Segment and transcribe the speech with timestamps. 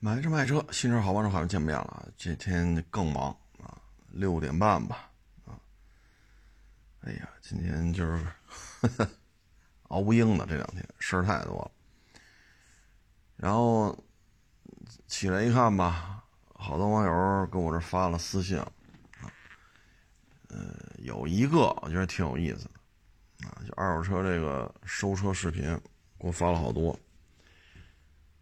[0.00, 2.08] 买车卖车，新车好帮手好像见面了。
[2.16, 3.76] 这天更忙啊，
[4.10, 5.10] 六点半吧，
[5.44, 5.58] 啊，
[7.00, 8.24] 哎呀，今天就是
[9.88, 11.70] 熬不应的这两天事儿太多了。
[13.36, 13.96] 然后
[15.08, 16.22] 起来一看吧，
[16.54, 18.70] 好多网友给我这发了私信，啊，
[20.48, 25.64] 呃，有一个我觉得挺有意思的，啊，就二手车这个收车视频，
[26.20, 26.96] 给我发了好多。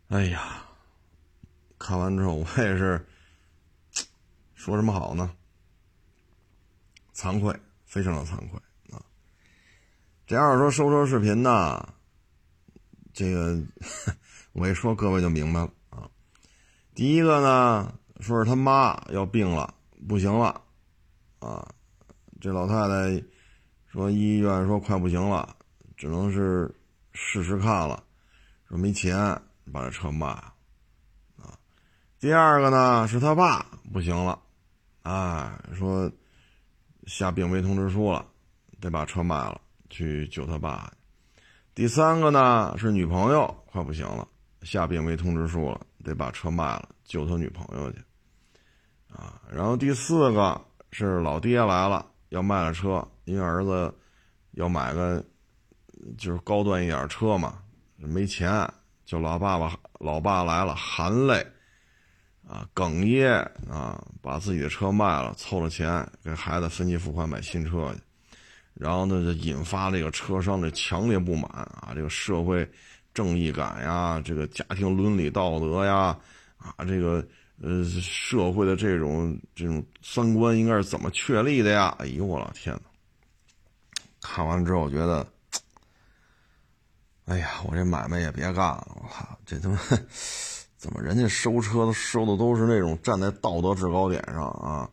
[0.09, 0.66] 哎呀！
[1.79, 3.07] 看完之后，我也是
[4.55, 5.30] 说什么好呢？
[7.15, 9.01] 惭愧，非常的惭愧啊！
[10.27, 11.95] 这二说收车视频呢，
[13.12, 13.62] 这个
[14.53, 16.11] 我一说各位就明白了啊。
[16.95, 19.75] 第一个呢，说是他妈要病了，
[20.09, 20.62] 不行了
[21.39, 21.75] 啊。
[22.41, 23.25] 这老太太
[23.87, 25.56] 说医院说快不行了，
[25.97, 26.75] 只能是
[27.12, 28.03] 试试看了，
[28.69, 29.17] 说没钱
[29.73, 30.53] 把这车卖了。
[32.19, 34.38] 第二个呢是他爸不行了，
[35.03, 36.11] 哎，说
[37.06, 38.25] 下病危通知书了，
[38.81, 40.91] 得把车卖了去救他爸。
[41.75, 44.27] 第三个呢是女朋友快不行了，
[44.62, 47.98] 下病危通知书了，得把车卖了救他女朋友去。
[49.14, 50.59] 啊，然后第四个
[50.92, 53.94] 是老爹来了，要卖了车，因为儿子
[54.53, 55.22] 要买个
[56.17, 57.59] 就是高端一点车嘛，
[57.97, 58.67] 没钱，
[59.05, 61.47] 就老爸爸老爸来了，含泪。
[62.48, 63.33] 啊，哽咽
[63.69, 68.00] 啊，把自己的车卖了，凑了钱给孩子分期付款买新车去，
[68.75, 72.70] 然后呢，就引发这个车商的强烈不满啊，这个社会
[73.12, 76.16] 正义感呀，这个家庭伦理道德呀，
[76.58, 77.27] 啊，这个
[77.61, 81.97] 呃社会的这种这种三观应该是怎么确立的呀？
[81.98, 82.83] 哎呦我老天呐！
[84.20, 85.27] 看完之后觉得，
[87.25, 89.78] 哎呀，我这买卖也别干了，我靠，这他妈！
[90.87, 94.89] 怎么人家收车的收的都是那种站在道德制高点上啊，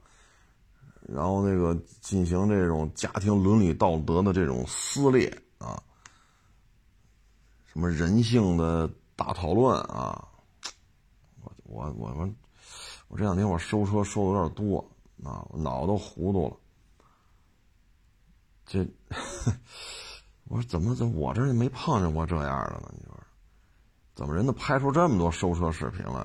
[1.07, 5.29] 然后那个进行这种家庭伦理道德的这种撕裂
[5.59, 5.79] 啊，
[7.67, 10.27] 什么人性的大讨论啊，
[11.43, 12.29] 我我我我
[13.09, 14.79] 我这两天我收车收的有点多
[15.23, 16.57] 啊，我脑子都糊涂了。
[18.65, 18.79] 这
[20.49, 22.91] 我说怎么怎我这没碰见过这样的呢？
[22.97, 23.13] 你说？
[24.15, 26.19] 怎么人都拍出这么多收车视频来？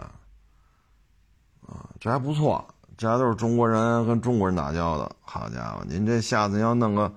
[1.66, 2.66] 啊，这还不错，
[2.98, 5.10] 这还都是中国人跟中国人打交道。
[5.20, 7.10] 好家伙，您这下次要弄个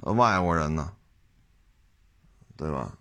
[0.00, 0.92] 外国人呢，
[2.56, 2.96] 对吧？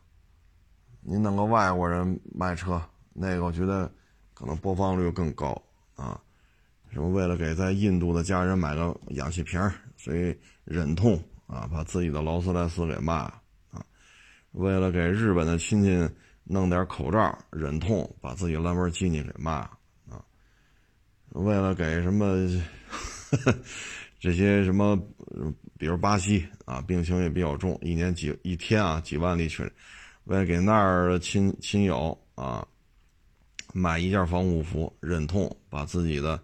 [1.02, 2.81] 您弄个外国人卖车，
[3.13, 3.91] 那个我觉得
[4.34, 5.59] 可能播放率更高
[5.96, 6.19] 啊。
[6.90, 9.59] 什么为了给在印度的家人买个氧气瓶，
[9.97, 13.41] 所以忍痛啊把自己的劳斯莱斯给卖了
[13.72, 13.85] 啊。
[14.53, 16.09] 为了给日本的亲戚。
[16.43, 19.71] 弄点口罩，忍痛把自己兰博基尼给卖了
[20.09, 20.23] 啊！
[21.29, 22.35] 为了给什么
[24.19, 24.97] 这些什么，
[25.77, 29.73] 比如巴西啊，病情也比较重，一年几一天啊几万例确诊，
[30.25, 32.65] 为了给那儿的亲亲友啊
[33.73, 36.41] 买一件防护服，忍痛把自己的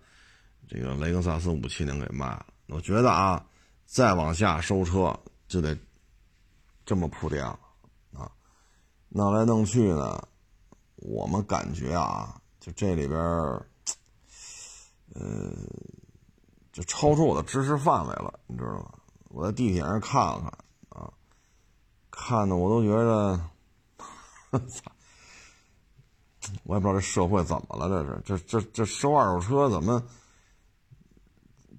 [0.67, 2.45] 这个雷克萨斯五七零给卖了。
[2.67, 3.45] 我觉得啊，
[3.85, 5.17] 再往下收车
[5.47, 5.77] 就得
[6.85, 7.59] 这么铺垫了。
[9.09, 10.21] 弄来弄去呢，
[10.97, 13.19] 我们感觉啊，就这里边
[15.15, 15.51] 呃，
[16.71, 18.91] 就超出我的知识范围了，你知道吗？
[19.29, 21.11] 我在地铁上看了看啊，
[22.11, 23.39] 看的我都觉得，
[24.67, 24.91] 操！
[26.63, 27.89] 我也不知道这社会怎么了，
[28.23, 30.03] 这是这这这收二手车怎么，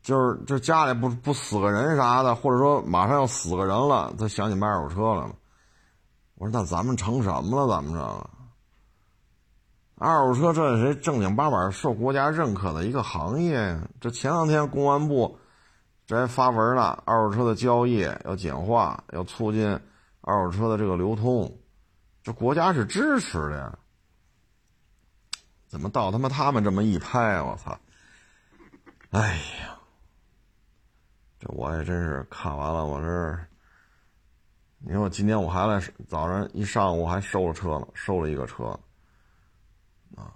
[0.03, 5.35] 就是这家里不不死个人啥的，或者说马上要死个人了，他想起卖二手车了？
[6.41, 7.77] 我说那咱们成什么了？
[7.77, 8.31] 咱们这
[9.97, 13.87] 二手车这是正经八百受国家认可的一个行业呀。
[14.01, 15.39] 这前两天公安部
[16.07, 19.79] 这还发文了，二手车的交易要简化，要促进
[20.23, 21.59] 二手车的这个流通，
[22.23, 23.79] 这国家是支持的呀。
[25.69, 27.79] 怎么到他妈他们这么一拍，我操！
[29.11, 29.79] 哎呀，
[31.39, 33.39] 这我也真是看完了，我这。
[34.83, 35.79] 你说今天我还来
[36.09, 38.65] 早上一上午还收了车了，收了一个车，
[40.17, 40.33] 啊！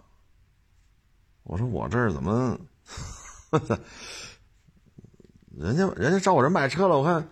[1.45, 2.59] 我说我这怎么，
[5.57, 7.27] 人家人家找我这卖车了，我看，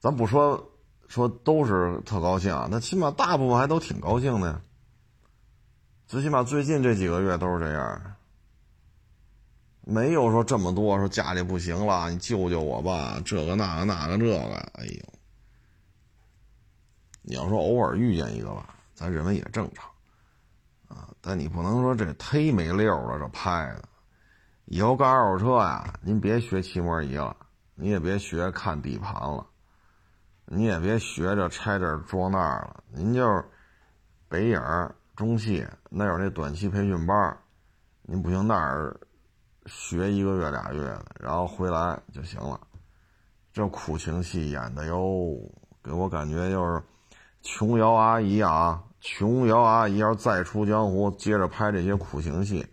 [0.00, 0.72] 咱不说
[1.06, 4.62] 说都是特高兴啊，那起码大部分还都挺高兴的，
[6.06, 8.16] 最起码最近这几个月都是这样，
[9.82, 15.21] 没有说这么多说家里不行了，你救救我吧，这个那个那个这个，哎呦。
[17.22, 19.88] 你要说偶尔遇见一个吧，咱认为也正常，
[20.88, 23.88] 啊，但你不能说这忒没溜了，这拍的。
[24.66, 27.36] 以后干二手车呀，您别学漆膜仪了，
[27.74, 29.46] 你也别学看底盘了，
[30.46, 33.44] 你也别学着拆这装那儿了，您就是
[34.28, 34.60] 北影、
[35.14, 37.36] 中汽那有那短期培训班，
[38.02, 38.98] 您不行那儿
[39.66, 42.58] 学一个月俩月的，然后回来就行了。
[43.52, 45.36] 这苦情戏演的哟，
[45.82, 46.82] 给我感觉就是
[47.42, 52.66] 琼瑶阿姨啊，琼瑶阿姨要再出江湖，接着拍这些苦情戏，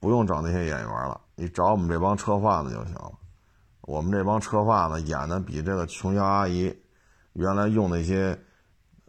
[0.00, 1.20] 不用找那些演员了。
[1.34, 3.12] 你找我们这帮车贩子就行了，
[3.82, 6.74] 我们这帮车贩子演的比这个琼瑶阿姨
[7.34, 8.38] 原来用那些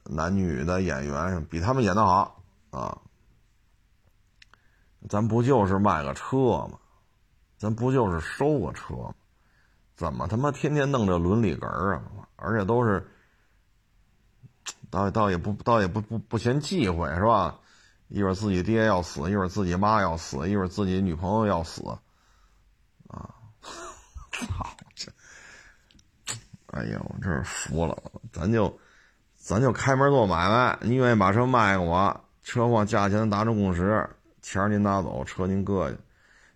[0.03, 2.97] 男女的演员比他们演的好啊！
[5.07, 6.77] 咱不就是卖个车吗？
[7.57, 9.13] 咱不就是收个车吗？
[9.95, 12.27] 怎么他妈天天弄这伦理哏儿啊？
[12.35, 13.09] 而且都是
[14.89, 17.59] 倒也倒也不倒也不不不嫌忌讳是吧？
[18.09, 21.83] 一会儿自己爹要死，一会儿自己妈要死，一会儿自己女朋友要死。
[23.09, 23.29] 啊，
[24.31, 24.47] 操
[24.95, 25.11] 这！
[26.67, 27.97] 哎呦，我真是服了！
[28.31, 28.79] 咱就，
[29.35, 30.77] 咱就开门做买卖。
[30.81, 34.09] 你愿意把车卖给我，车况价钱达成共识，
[34.41, 35.95] 钱您拿走，车您搁下。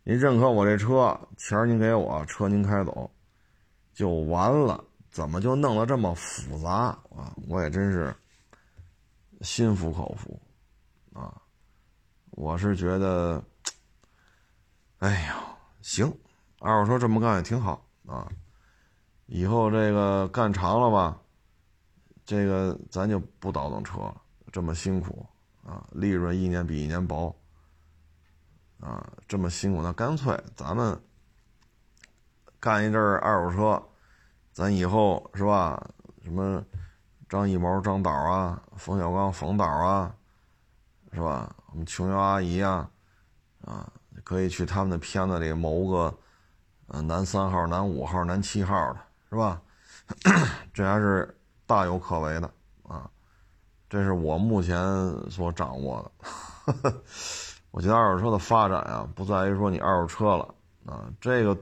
[0.04, 3.12] 您认可我这车，钱您给我，车您开走，
[3.94, 4.84] 就完了。
[5.10, 7.36] 怎么就弄得这么复杂啊？
[7.50, 8.16] 我也真是
[9.42, 10.42] 心服口服
[11.14, 11.42] 啊！
[12.32, 13.44] 我是觉得，
[15.00, 15.44] 哎呀，
[15.82, 16.12] 行。
[16.60, 18.32] 二手车这么干也挺好啊，
[19.26, 21.20] 以后这个干长了吧，
[22.24, 24.22] 这个咱就不倒腾车了，
[24.52, 25.26] 这么辛苦
[25.66, 27.36] 啊，利润一年比一年薄
[28.80, 31.02] 啊，这么辛苦，那干脆咱们
[32.60, 33.84] 干一阵二手车，
[34.52, 35.84] 咱以后是吧？
[36.24, 36.64] 什么
[37.31, 40.13] 张艺谋、张导啊，冯小刚、冯导啊，
[41.13, 41.56] 是吧？
[41.72, 42.89] 我们琼瑶阿姨啊，
[43.63, 43.89] 啊，
[44.25, 46.13] 可以去他们的片子里谋个。
[46.89, 49.00] 嗯，男三号、男五号、男七号的
[49.30, 49.62] 是吧？
[50.74, 51.33] 这还是
[51.66, 52.51] 大有可为的
[52.83, 53.10] 啊！
[53.89, 54.77] 这是我目前
[55.30, 56.94] 所掌握的。
[57.72, 60.54] 我觉得二手车的发展啊，不在于说你二手车了
[60.86, 61.57] 啊，这个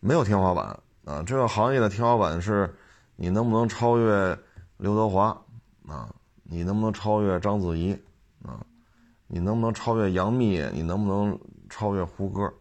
[0.00, 1.22] 没有天花板啊。
[1.24, 2.74] 这个行业的天花板是，
[3.14, 4.36] 你能不能超越
[4.82, 5.28] 刘德华
[5.86, 6.12] 啊？
[6.42, 7.92] 你能不能超越章子怡
[8.44, 8.66] 啊？
[9.28, 10.68] 你能不能超越杨幂？
[10.72, 11.38] 你能不能
[11.70, 12.52] 超越胡歌？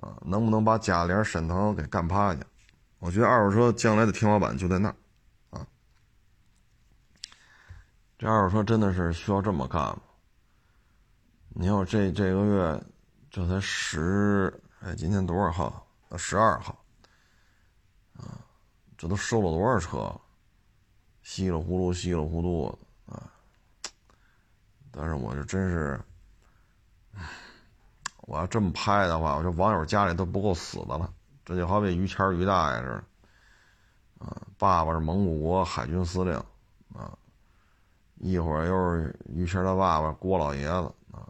[0.00, 2.40] 啊，能不能把贾玲、沈腾给干趴下？
[3.00, 4.96] 我觉得二手车将来的天花板就在那儿，
[5.50, 5.66] 啊，
[8.18, 10.00] 这二手车真的是需要这么干吗？
[11.50, 12.82] 你看我这这个月，
[13.30, 15.86] 这才十，哎，今天多少号？
[16.16, 16.82] 十二号，
[18.14, 18.40] 啊，
[18.96, 20.18] 这都收了多少车？
[21.22, 23.30] 稀里糊涂，稀里糊涂的啊！
[24.90, 26.00] 但是我这真是。
[28.22, 31.12] 我要这么拍的话，我这网友家里都不够死的了。
[31.44, 36.32] 这就好比于谦于大爷似的，啊，爸爸是蒙古国海军司令，
[36.94, 37.12] 啊，
[38.18, 41.26] 一会儿又是于谦的爸爸郭老爷子，啊，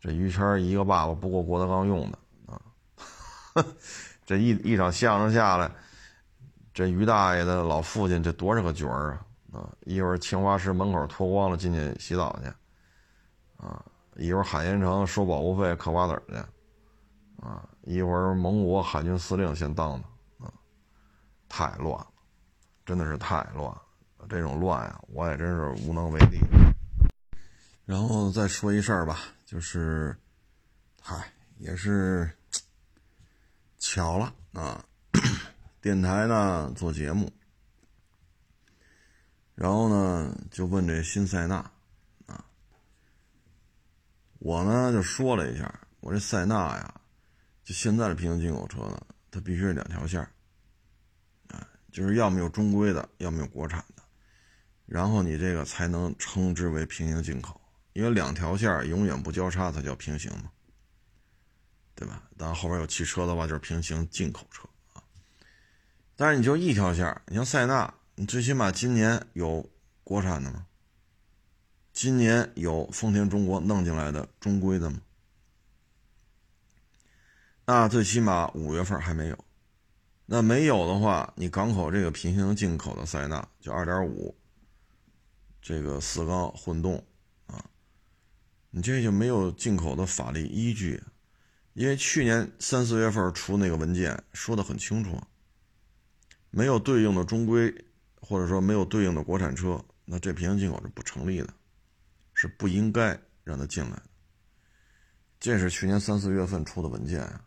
[0.00, 2.62] 这于谦一个爸爸不够郭德纲用的，啊，
[4.24, 5.70] 这一一场相声下来，
[6.74, 9.18] 这于大爷的老父亲这多少个角儿
[9.52, 12.52] 啊，啊，一会儿青花池门口脱光了进去洗澡去，
[13.64, 13.82] 啊。
[14.16, 16.36] 一会儿海盐城收保护费嗑瓜子儿去，
[17.44, 17.68] 啊！
[17.82, 20.08] 一会儿蒙古海军司令先当的，
[20.46, 20.52] 啊，
[21.48, 22.06] 太乱了，
[22.86, 23.82] 真的是太乱了。
[24.28, 26.38] 这种乱呀，我也真是无能为力。
[27.84, 30.16] 然后再说一事儿吧，就是，
[31.02, 32.30] 嗨，也是
[33.80, 34.80] 巧了啊，
[35.84, 37.30] 电台呢做节目，
[39.54, 41.56] 然后呢就问这新塞纳。
[42.24, 42.42] 啊
[44.38, 47.00] 我呢就说了一下，我这塞纳呀，
[47.62, 48.98] 就现在的平行进口车呢，
[49.30, 50.22] 它必须是两条线
[51.48, 54.02] 啊，就是要么有中规的，要么有国产的，
[54.86, 57.60] 然后你这个才能称之为平行进口，
[57.92, 60.50] 因为两条线永远不交叉才叫平行嘛，
[61.94, 62.22] 对吧？
[62.38, 64.66] 当后边有汽车的话，就是平行进口车。
[66.16, 69.68] 但是你就一条线，你像塞纳，你最起码今年有
[70.02, 70.66] 国产的吗？
[71.92, 75.00] 今年有丰田中国弄进来的中规的吗？
[77.66, 79.38] 那最起码五月份还没有。
[80.26, 84.34] 那没有的话，你港口这个平行进口的塞纳就二点五，
[85.60, 87.04] 这个四缸混动
[87.46, 87.64] 啊，
[88.70, 91.02] 你这就没有进口的法律依据，
[91.74, 95.20] 因为去年三四月份出那个文件说的很清楚，
[96.54, 97.74] 没有对应的中规，
[98.20, 101.52] 或者说没有对应的国产车，那这平行进口是不成立的。
[102.36, 104.02] 是不应该让他进来的，
[105.38, 107.40] 这是去年三四月份出的文件呀。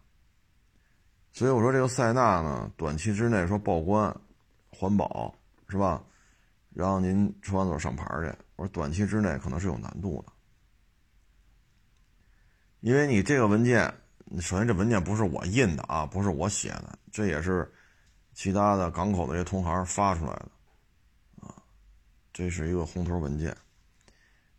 [1.34, 4.16] 所以我说这个塞纳呢，短期之内说报关、
[4.70, 5.36] 环保
[5.68, 6.02] 是吧？
[6.74, 10.32] 然后您车完所上牌去，我说短期之内可能是有难度的，
[12.80, 13.94] 因为你这个文件，
[14.40, 17.70] 首先这文件不是我印的啊，不是我写的，这也是
[18.38, 20.52] 其他的港口的这些同行发出来的，
[21.42, 21.56] 啊，
[22.32, 23.58] 这是一个红头文件。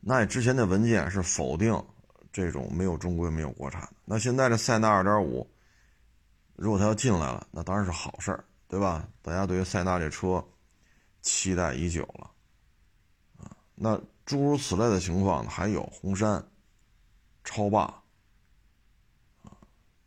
[0.01, 1.81] 那之前的文件是否定
[2.33, 3.93] 这种没有中规、没有国产的。
[4.05, 5.47] 那现在这塞纳2.5。
[6.57, 9.09] 如果他要进来了，那当然是好事儿，对吧？
[9.23, 10.45] 大家对于塞纳这车
[11.23, 12.33] 期待已久了，
[13.37, 16.45] 啊，那诸如此类的情况还有红山、
[17.45, 17.83] 超霸，
[19.45, 19.55] 啊，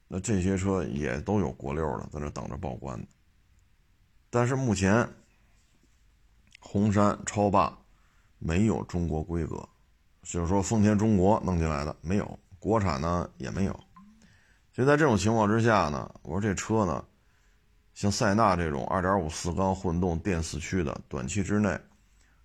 [0.10, 3.02] 那这些车也都有国六的在那等着报关
[4.32, 5.08] 但是目前
[6.60, 7.78] 红山、超霸
[8.40, 9.58] 没有中国规格，
[10.24, 13.80] 就是说丰田中国弄进来的没有，国产呢也没有。
[14.74, 17.04] 所以在这种情况之下呢，我说这车呢，
[17.94, 21.78] 像塞纳这种2.5四缸混动电四驱的，短期之内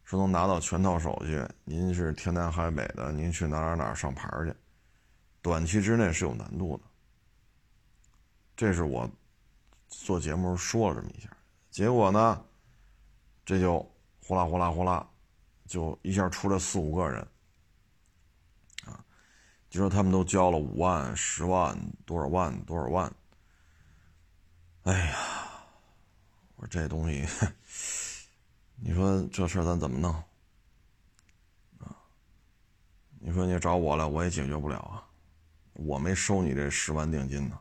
[0.03, 4.53] 说能拿到全套手续，您是天南海北的，您去哪哪哪上牌去，
[5.41, 6.83] 短期之内是有难度的。
[8.57, 9.09] 这是我
[9.87, 11.29] 做节目说了这么一下，
[11.77, 12.43] 结果呢，
[13.45, 13.87] 这就
[14.23, 15.07] 呼啦呼啦呼啦，
[15.67, 17.29] 就一下出来四五个人。
[19.69, 23.15] 就说他们都交了五万、十万、多少万、多少万。
[24.85, 25.19] 哎呀，
[26.55, 27.29] 我说这东西，
[28.81, 30.15] 你说这事儿咱怎么弄？
[31.81, 31.95] 啊，
[33.21, 35.07] 你说你找我来，我也解决不了啊，
[35.75, 37.61] 我没收你这十万定金呢，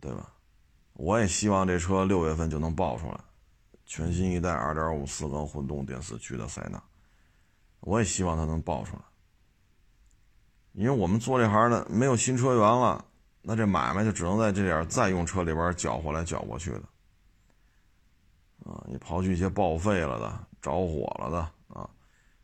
[0.00, 0.32] 对吧？
[0.98, 3.20] 我也希望这车六月份就能报出来，
[3.84, 6.82] 全新一代二点五四缸混动电四驱的塞纳，
[7.80, 9.02] 我也希望它能报出来。
[10.72, 13.04] 因为我们做这行的没有新车源了，
[13.42, 16.82] 那这买卖就只能在这点再用车里边搅和来搅过去的。
[18.64, 21.88] 啊，你刨去一些报废了的、着火了的啊，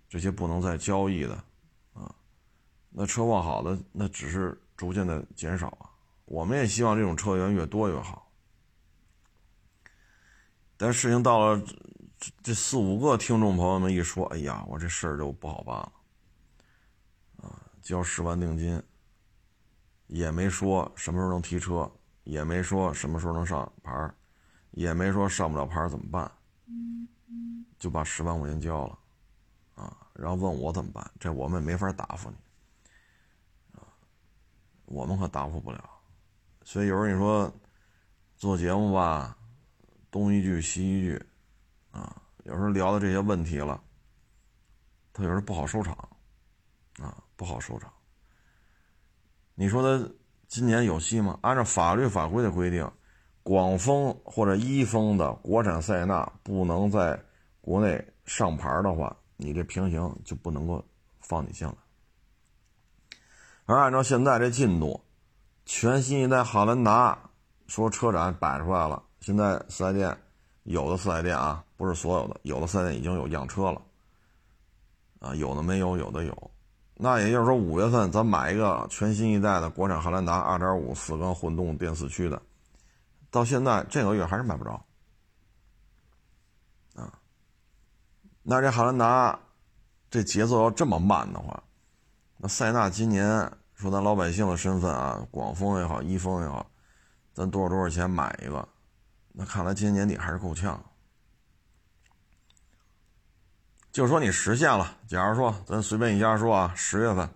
[0.09, 1.35] 这些不能再交易的
[1.95, 2.15] 啊，
[2.91, 5.89] 那车况好的那只是逐渐的减少啊。
[6.27, 8.31] 我们也希望这种车源越多越好。
[10.83, 11.63] 但事情到了
[12.43, 15.93] 这四五个听众朋友们一说，哎呀，我这事儿就不好办了。
[17.81, 18.83] 交十万定金，
[20.09, 21.89] 也没说什么时候能提车，
[22.25, 24.13] 也没说什么时候能上牌
[24.73, 26.29] 也没说上不了牌怎么办，
[27.79, 28.99] 就把十万块钱交了，
[30.15, 32.37] 然后问我怎么办，这我们也没法答复你，
[33.79, 33.87] 啊，
[34.87, 35.91] 我们可答复不了，
[36.65, 37.53] 所以有时候你说
[38.37, 39.37] 做节目吧，
[40.13, 41.27] 东一句西一句，
[41.91, 43.83] 啊，有时候聊到这些问题了，
[45.13, 45.93] 他有时候不好收场，
[47.01, 47.19] 啊。
[47.35, 47.93] 不好收场。
[49.57, 50.09] 你说他
[50.47, 51.37] 今年有戏吗？
[51.43, 52.89] 按照法律法规的规定，
[53.43, 57.21] 广丰或者一丰的国产塞纳不能在
[57.61, 60.85] 国内上牌的话，你这平行就不能够
[61.21, 61.75] 放你进来。
[63.65, 65.03] 而按照现在这进度，
[65.67, 67.19] 全新一代汉兰达
[67.67, 70.19] 说车展摆出来了，现在四 S 店
[70.65, 73.81] 有的四 S 店啊，不是所有的，有的四 S 店已经有样车了，
[75.21, 76.51] 啊，有的没有，有的有。
[76.95, 82.43] 那也就是说，五月份咱买一个全新一代的国产汉兰达2.5四缸混动电四驱的，
[83.31, 84.85] 到现在这个月还是买不着
[86.97, 87.13] 啊。
[88.43, 89.39] 那这汉兰达
[90.11, 91.63] 这节奏要这么慢的话，
[92.37, 96.67] 那塞纳今年说咱老百姓的身份啊，广丰也好，一丰也好，
[97.33, 98.69] 咱多少多少钱买一个？
[99.33, 100.83] 那看来今年年底还是够呛。
[103.91, 107.29] 就说你实现了，假如说咱随便一家说啊，十月份，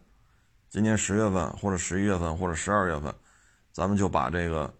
[0.69, 3.15] 今年十月份或者十一月份或者十二月份，
[3.73, 4.73] 咱们就把这个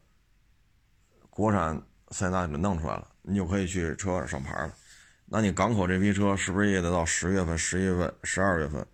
[1.29, 1.81] 国产
[2.11, 4.73] 塞纳给弄出来了，你就可以去车上上牌了。
[5.27, 8.87] 那你港口这批车是不是也得到十月份、十一月份、十二月份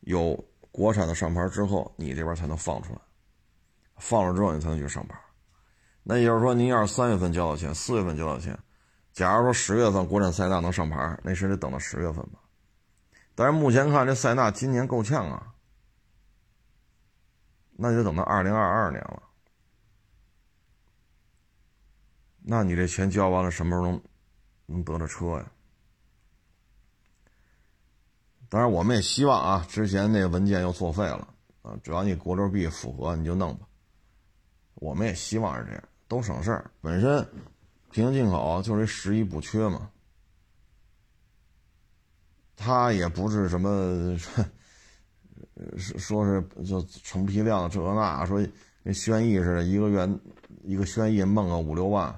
[0.00, 0.34] 有
[0.72, 2.98] 国产的上牌之后，你这边才能放出来？
[3.98, 5.16] 放了之后你才能去上牌。
[6.06, 8.56] 那也就是说，您要是三月份交的钱，四月份交的钱。
[9.12, 12.38] 假如说十月份国产塞纳能上牌，那是得等到十月份吧。
[13.34, 15.54] 但是目前看，这塞纳今年够呛啊，
[17.72, 19.22] 那就等到二零二二年了。
[22.42, 24.02] 那你这钱交完了，什么时候能
[24.66, 25.50] 能得着车呀？
[28.50, 31.26] 当然，我们也希望啊，之前那个文件又作废了
[31.62, 33.66] 啊，只要你国六 B 符合，你就弄吧。
[34.74, 37.26] 我们也希望是这样，都省事儿，本身。
[37.90, 39.88] 平行进口就是十一补缺嘛，
[42.56, 44.44] 它也不是什么说
[45.78, 48.44] 说是就成批量这那，说
[48.82, 50.08] 跟轩逸似的，一个月
[50.64, 52.12] 一个轩逸弄个五六万，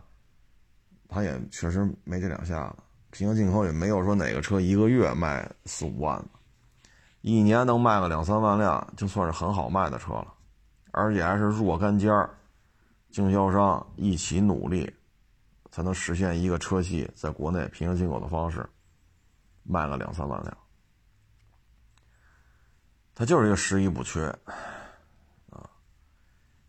[1.09, 2.77] 他也确实没这两下子。
[3.11, 6.25] 平行进口也没有说哪个车一个月卖四五万，
[7.21, 10.33] 一年能卖个两三万辆，就算是很好卖的车了，
[10.93, 12.27] 而且还是若干家
[13.17, 14.95] 经销商一起努力，
[15.71, 18.69] 才能实现一个车系在国内平行进口的方式
[19.63, 20.55] 卖个两三万辆。
[23.15, 24.27] 它就是一个十一不缺，
[25.49, 25.65] 啊，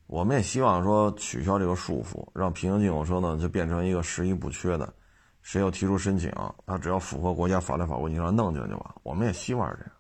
[0.06, 4.94] 我们也希望说取消这个束缚，让平行进口车呢就变成一个十一不缺的，
[5.42, 6.32] 谁要提出申请，
[6.66, 8.96] 他只要符合国家法律法规，你让他弄进来就完。
[9.04, 9.92] 我们也希望是这样，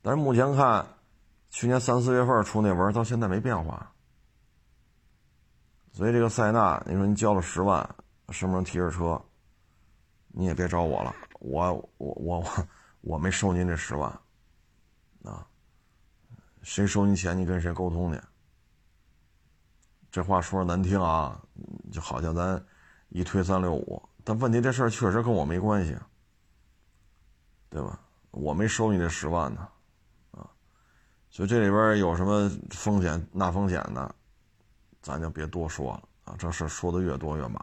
[0.00, 0.86] 但是目前看，
[1.50, 3.92] 去年三四月份出那文，到现在没变化。
[5.92, 7.82] 所以这个塞纳，你说你交了十万，
[8.30, 9.20] 什么时候提着车，
[10.28, 12.68] 你也别找我了，我我我我
[13.00, 14.10] 我没收您这十万，
[15.24, 15.46] 啊。
[16.62, 18.20] 谁收您钱，你跟谁沟通去？
[20.10, 21.40] 这话说的难听啊，
[21.90, 22.62] 就好像咱
[23.08, 24.02] 一推三六五。
[24.24, 25.96] 但问题这事儿确实跟我没关系，
[27.70, 27.98] 对吧？
[28.30, 29.66] 我没收你这十万呢，
[30.32, 30.48] 啊，
[31.30, 34.14] 所以这里边有什么风险、那风险的，
[35.02, 36.36] 咱就别多说了啊。
[36.38, 37.58] 这事说的越多越麻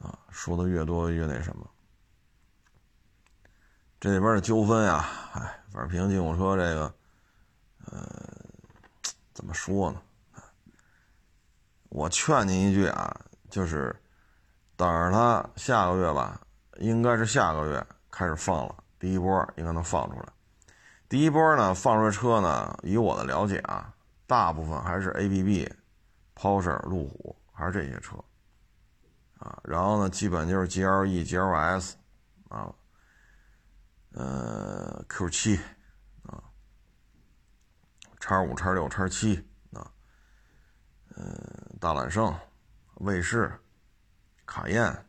[0.00, 1.68] 烦，啊，说的越多越那什么。
[4.00, 6.94] 这里边的纠纷呀，哎，反正平行进口车这个。
[7.90, 8.06] 呃，
[9.32, 10.02] 怎么说呢？
[11.88, 13.96] 我劝您一句啊，就是
[14.76, 16.38] 等着他下个月吧，
[16.80, 20.28] 应该是下个月开始放了，第一波应该能放出来。
[21.08, 23.94] 第一波呢，放出来车呢，以我的了解啊，
[24.28, 25.68] 大部分还是 ABB、
[26.36, 28.16] Porsche、路虎，还是这些车
[29.38, 29.60] 啊。
[29.64, 31.94] 然后呢，基本就是 GLE、GLS
[32.48, 32.72] 啊，
[34.12, 35.58] 呃，Q7。
[38.20, 39.90] 叉五、叉六、叉七啊，
[41.16, 42.36] 嗯，大揽胜、
[42.96, 43.50] 卫士、
[44.44, 45.06] 卡宴、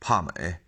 [0.00, 0.60] 帕美，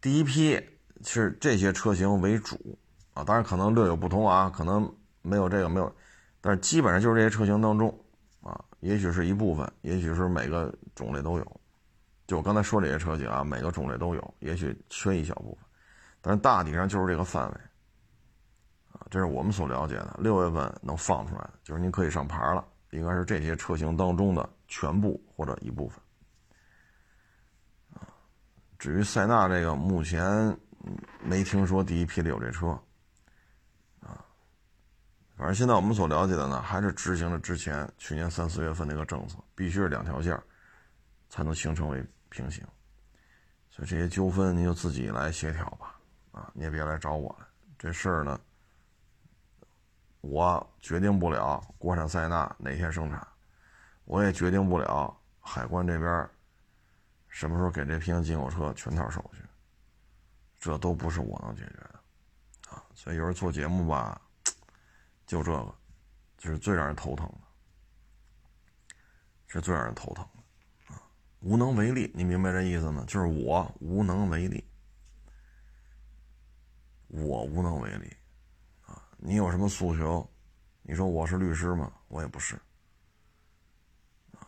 [0.00, 0.60] 第一批
[1.02, 2.78] 是这些车型为主
[3.14, 4.94] 啊，当然可能略有不同啊，可能
[5.26, 5.92] 没有这个没有，
[6.40, 7.92] 但是基本上就是这些车型当中
[8.40, 11.60] 啊，也许是一部分，也许是每个种类都有，
[12.28, 15.64] 就我刚才说这些车型啊，每个种类都有，也许缺一小部分，
[16.20, 17.54] 但是大体上就是这个范围
[18.92, 19.04] 啊。
[19.10, 26.00] 这是我们所了解的，六月份能放出来的，就是您可以上牌了，应该是这些车型当中的全部或者一部分。
[27.94, 28.06] 啊，
[28.78, 30.56] 至于塞纳这个，目前
[31.24, 32.78] 没听说第一批里有这车。
[35.36, 40.40] 反正现在我们所了解的呢，还是执行了之前去年三四月份那个政策，必须是两条线
[41.28, 42.64] 才能形成为平行。
[43.70, 46.00] 所以这些纠纷您就自己来协调吧，
[46.32, 47.46] 啊，你也别来找我了，
[47.78, 48.40] 这事儿呢。
[50.22, 53.24] 我决定不了国产塞纳哪天生产，
[54.06, 56.28] 我也决定不了海关这边
[57.28, 59.42] 什么时候给这平行进口车全套手续，
[60.58, 62.00] 这都不是我能解决的
[62.70, 62.82] 啊！
[62.94, 64.20] 所以有时候做节目吧，
[65.26, 65.74] 就这个，
[66.38, 68.94] 就是最让人头疼的，
[69.48, 71.02] 是最让人头疼的啊！
[71.40, 73.04] 无能为力，你明白这意思吗？
[73.08, 74.64] 就是我无能为力，
[77.08, 78.16] 我无能为力
[78.86, 79.02] 啊。
[79.16, 80.28] 你有什么诉求？
[80.82, 81.92] 你说我是律师吗？
[82.06, 82.54] 我也不是，
[84.38, 84.46] 啊，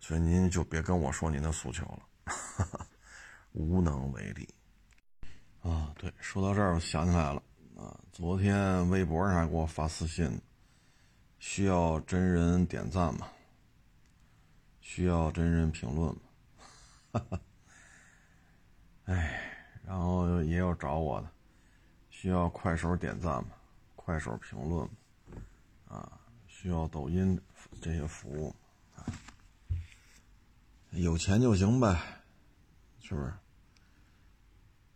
[0.00, 2.88] 所以您就别跟我说您的诉求了，
[3.52, 4.48] 无能为力。
[5.60, 7.42] 啊，对，说到这儿我想起来了，
[7.76, 10.40] 啊，昨天微博上还给我发私信，
[11.38, 13.28] 需要真人点赞吗？
[14.80, 16.20] 需要真人评论吗？
[17.12, 17.40] 哈哈，
[19.04, 21.30] 哎，然后也有找我的，
[22.08, 23.50] 需要快手点赞吗？
[23.94, 24.88] 快手评论，
[25.86, 27.38] 啊，需要抖音
[27.82, 28.56] 这些服务，
[28.96, 29.04] 啊，
[30.92, 31.94] 有钱就行呗，
[33.00, 33.34] 是不是？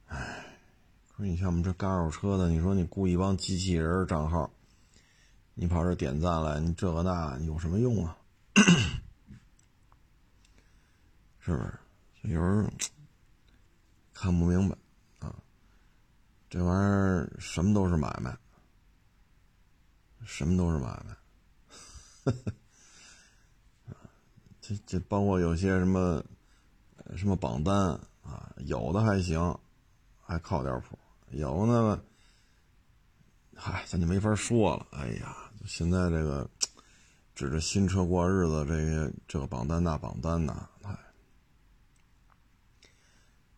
[0.06, 0.49] 哎，
[1.22, 4.50] 你像我们这干二手车的，你说你雇一帮机器人账号，
[5.54, 8.16] 你跑这点赞来，你这个那有什么用啊？
[11.38, 11.78] 是不是？
[12.22, 12.68] 有时候
[14.12, 14.76] 看不明白
[15.20, 15.34] 啊，
[16.48, 18.36] 这玩意儿什么都是买卖。
[20.26, 21.16] 什么都是买卖，
[24.60, 26.22] 这这包括有些什么
[27.16, 27.74] 什么榜单
[28.22, 29.58] 啊，有的还行，
[30.20, 30.96] 还靠点谱；
[31.30, 32.02] 有呢，
[33.54, 34.86] 嗨，咱就没法说了。
[34.90, 36.48] 哎呀，现在这个
[37.34, 40.90] 指着新车过日子，这个这个榜单那榜单呐，哎，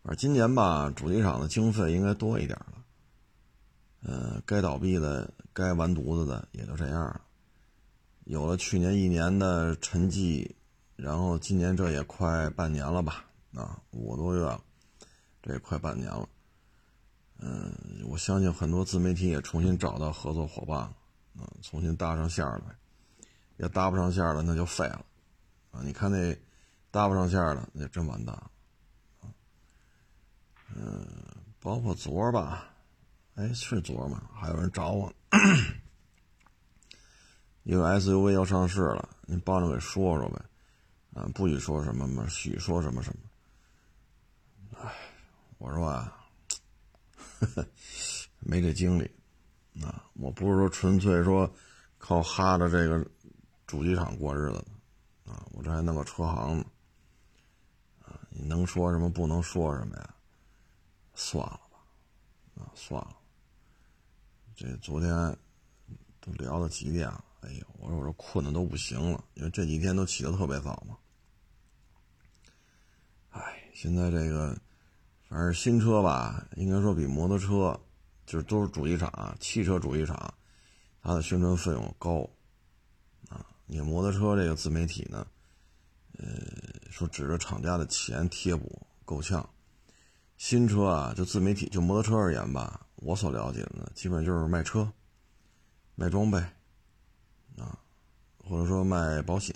[0.02, 2.84] 反正今年吧，主机厂的经费应该多一点了，
[4.02, 7.22] 呃，该倒闭的、该完犊子的也就这样了。
[8.24, 10.48] 有了去年一年的沉寂，
[10.94, 13.24] 然后今年这也快半年了吧？
[13.54, 14.62] 啊，五个多月了，
[15.42, 16.28] 这也快半年了。
[17.44, 17.74] 嗯，
[18.06, 20.94] 我相信很多自媒体也重新找到合作伙伴了，
[21.42, 22.76] 啊，重新搭上线了。
[23.56, 25.04] 要搭不上线了，那就废了。
[25.72, 26.36] 啊，你看那
[26.90, 28.40] 搭不上线了，那就真完蛋。
[30.74, 31.06] 嗯，
[31.60, 32.64] 包括昨儿吧，
[33.34, 34.22] 哎，是昨儿吗？
[34.32, 35.12] 还有人找我。
[37.64, 40.40] 一个 SUV 要上市了，您帮着给说说呗，
[41.14, 44.80] 啊，不许说什么嘛，许说什么什么。
[44.80, 44.92] 哎，
[45.58, 46.21] 我说啊，
[48.40, 49.10] 没这精力，
[49.82, 51.52] 啊，我不是说纯粹说
[51.98, 53.04] 靠哈着这个
[53.66, 54.64] 主机厂过日子，
[55.24, 56.64] 啊，我这还弄个车行呢，
[58.04, 60.14] 啊，你能说什么不能说什么呀？
[61.14, 61.78] 算了吧，
[62.56, 63.16] 啊，算了，
[64.56, 65.10] 这昨天
[66.20, 67.24] 都聊到几点了？
[67.42, 70.96] 哎呦，我说我说困的都不行了，因为这几天都起得特别早嘛。
[73.30, 74.56] 哎，现在这个，
[75.32, 77.80] 反正新车吧，应该说比摩托车，
[78.26, 80.34] 就是都是主机厂，啊汽车主机厂，
[81.00, 82.28] 它的宣传费用高。
[83.30, 85.26] 啊，你摩托车这个自媒体呢，
[86.18, 86.26] 呃，
[86.90, 89.48] 说指着厂家的钱贴补够呛。
[90.36, 94.92] 新车啊，就自媒体就摩托车而言吧，我所了解的呢，基本就是卖车、
[95.94, 96.38] 卖装备。
[97.56, 97.78] 啊，
[98.36, 99.54] 或者说卖保险，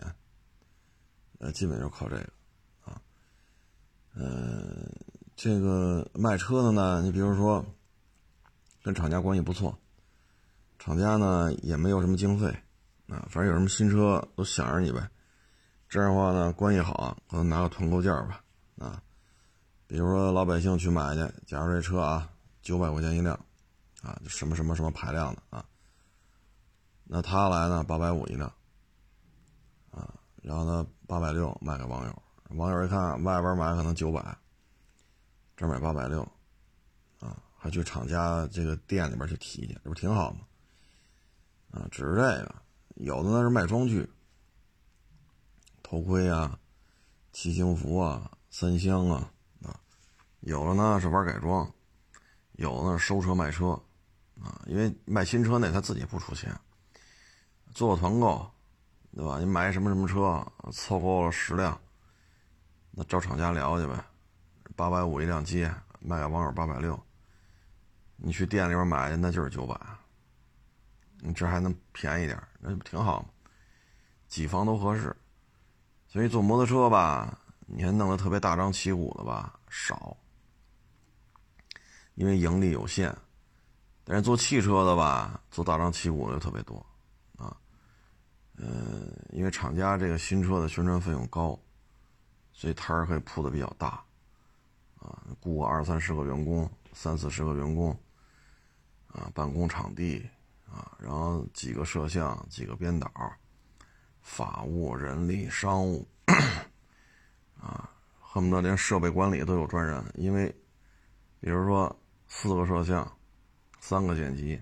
[1.37, 2.33] 呃，基本就靠这个，
[2.87, 3.03] 啊，
[4.15, 4.89] 呃，
[5.37, 7.63] 这个卖车的呢，你比如说
[8.83, 9.79] 跟厂家关系不错，
[10.79, 12.47] 厂家呢也没有什么经费，
[13.07, 15.11] 啊，反正有什么新车都想着你呗，
[15.91, 18.43] 这样的话呢，关系好，可能拿个团购价吧，
[18.79, 19.03] 啊，
[19.87, 22.31] 比如说老百姓去买去，假如这车啊
[22.63, 23.39] 九百块钱一辆，
[24.03, 25.63] 啊，什么什么什么排量的啊。
[27.05, 28.51] 那他来呢，八百五一辆，
[29.91, 32.23] 啊，然后呢，八百六卖给网友，
[32.57, 34.37] 网友一看外边买可能九百，
[35.57, 36.21] 这买八百六，
[37.19, 40.41] 啊，还去厂家这个店里边去提去，这不挺好吗？
[41.71, 42.55] 啊，只是这个，
[42.97, 44.07] 有的呢是卖装具，
[45.83, 46.59] 头盔啊，
[47.33, 49.81] 骑行服啊，三厢啊，啊，
[50.41, 51.73] 有的呢是玩改装，
[52.53, 53.71] 有的呢收车卖车，
[54.41, 56.55] 啊，因为卖新车那他自己不出钱。
[57.75, 58.51] 做个团购，
[59.15, 59.39] 对吧？
[59.39, 61.79] 你买什么什么车，凑够了十辆，
[62.91, 64.03] 那找厂家聊去呗。
[64.75, 65.69] 八百五一辆机，
[66.01, 66.99] 卖给网友八百六。
[68.17, 69.79] 你去店里边买去，那就是九百。
[71.21, 73.29] 你这还能便宜点，那不挺好吗？
[74.27, 75.15] 几方都合适。
[76.09, 80.17] 所以做摩托车吧，你还弄得特别大张旗鼓的吧，少。
[82.15, 83.15] 因为盈利有限。
[84.05, 86.85] 但是做汽车的吧，做大张旗鼓的就特别多。
[87.37, 87.57] 啊
[88.57, 91.59] 呃，因为厂家这个新车的宣传费用高，
[92.53, 94.03] 所以摊儿可以铺的比较大，
[95.07, 97.97] 啊，雇个二三十个员工，三四十个员工，
[99.07, 100.29] 啊，办公场地，
[100.69, 103.09] 啊，然后几个摄像，几个编导，
[104.21, 106.07] 法务、人力、商务，
[107.61, 107.89] 啊，
[108.21, 110.49] 恨不得连设备管理都有专人，因为，
[111.39, 113.11] 比如说四个摄像，
[113.79, 114.61] 三个剪辑，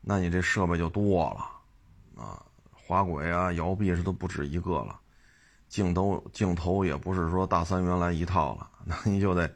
[0.00, 2.40] 那你这设备就多了，啊。
[2.86, 5.00] 滑轨啊，摇臂是都不止一个了，
[5.70, 9.50] 镜头镜头也不是说大三元来一套了，那你就得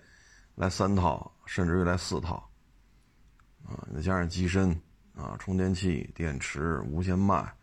[0.58, 2.34] 来三套，甚至于来四套，
[3.64, 4.70] 啊，再加上机身
[5.14, 7.54] 啊，充电器、电池、无线麦，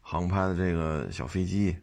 [0.00, 1.76] 航拍的这个小飞机，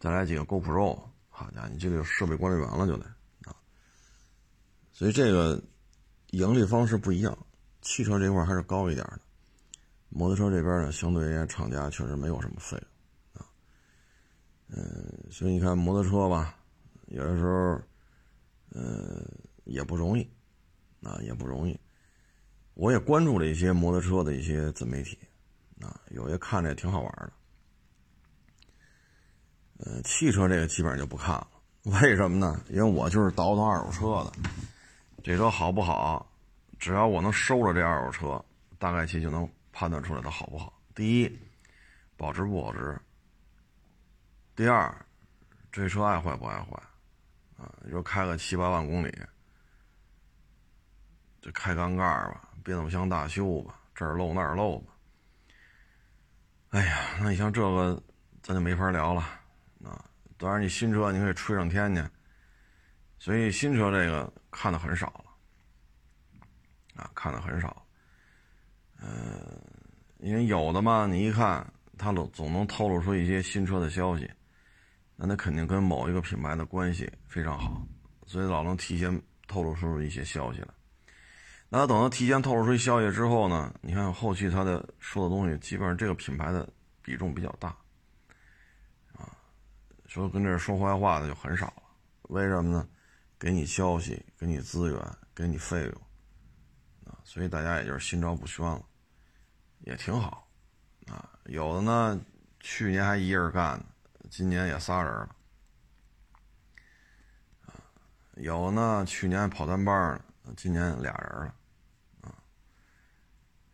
[0.00, 3.04] 再来几个 GoPro，好家伙，你这个设备管理员了就得
[3.44, 3.54] 啊，
[4.90, 5.62] 所以这个
[6.30, 7.38] 盈利方式不一样，
[7.82, 9.20] 汽车这块还是高一点的。
[10.08, 12.76] 摩托车这边呢，相对而言，厂家确实没有什么费
[13.34, 13.46] 用，啊，
[14.70, 16.58] 嗯，所以你看摩托车吧，
[17.06, 17.80] 有的时候，
[18.76, 19.26] 呃，
[19.64, 20.30] 也不容易，
[21.02, 21.78] 啊，也不容易。
[22.74, 25.18] 我也关注了一些摩托车的一些自媒体，
[25.80, 27.32] 啊，有些看着也挺好玩的。
[29.78, 31.48] 呃，汽车这个基本上就不看了，
[32.02, 32.62] 为什么呢？
[32.68, 34.32] 因为我就是倒腾二手车的，
[35.24, 36.30] 这车好不好，
[36.78, 38.44] 只要我能收了这二手车，
[38.78, 39.48] 大概其就能。
[39.78, 40.72] 判断出来它好不好？
[40.94, 41.38] 第一，
[42.16, 42.98] 保值不保值？
[44.54, 45.06] 第二，
[45.70, 46.82] 这车爱坏不爱坏？
[47.56, 49.12] 啊，你说开个七八万公里，
[51.40, 54.92] 这开缸盖吧，变速箱大修吧，这儿漏那儿漏吧。
[56.70, 58.02] 哎呀，那你像这个，
[58.42, 59.22] 咱就没法聊了。
[59.84, 60.04] 啊，
[60.36, 62.04] 当然你新车你可以吹上天去，
[63.18, 67.02] 所以新车这个看的很少了。
[67.02, 67.86] 啊，看的很少。
[68.98, 69.60] 呃，
[70.18, 71.64] 因为有的嘛，你一看
[71.96, 74.30] 他总总能透露出一些新车的消息，
[75.16, 77.82] 那他肯定跟某一个品牌的关系非常好，
[78.26, 80.68] 所以老能提前透露出一些消息来。
[81.68, 86.68] 那等他提前透露出消息之后呢，你看后期他的说的东西，基本上这个品牌的
[87.02, 87.70] 比重比较大，
[89.14, 89.36] 啊，
[90.06, 91.82] 说跟这说坏话的就很少了。
[92.28, 92.88] 为什么呢？
[93.38, 95.92] 给你消息，给你资源，给你费用，
[97.04, 98.82] 啊，所以大家也就是心照不宣了，
[99.80, 100.48] 也挺好，
[101.06, 102.20] 啊，有的呢，
[102.60, 103.84] 去年还一人干呢，
[104.28, 105.36] 今年也仨人了，
[108.34, 111.54] 有呢，去年跑单班呢，今年俩人了，
[112.22, 112.34] 啊，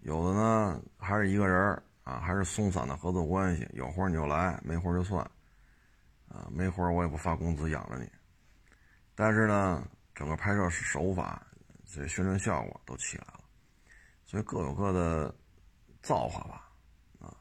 [0.01, 5.25] 有的呢，还是一个人啊，还是松散的合作关系，有活你就来，没活就算，
[6.29, 8.09] 啊，没活我也不发工资养着你。
[9.15, 9.83] 但是呢，
[10.15, 11.45] 整个拍摄手法、
[11.85, 13.41] 这宣传效果都起来了，
[14.27, 15.35] 所以各有各的
[16.03, 16.71] 造化吧，
[17.21, 17.35] 啊，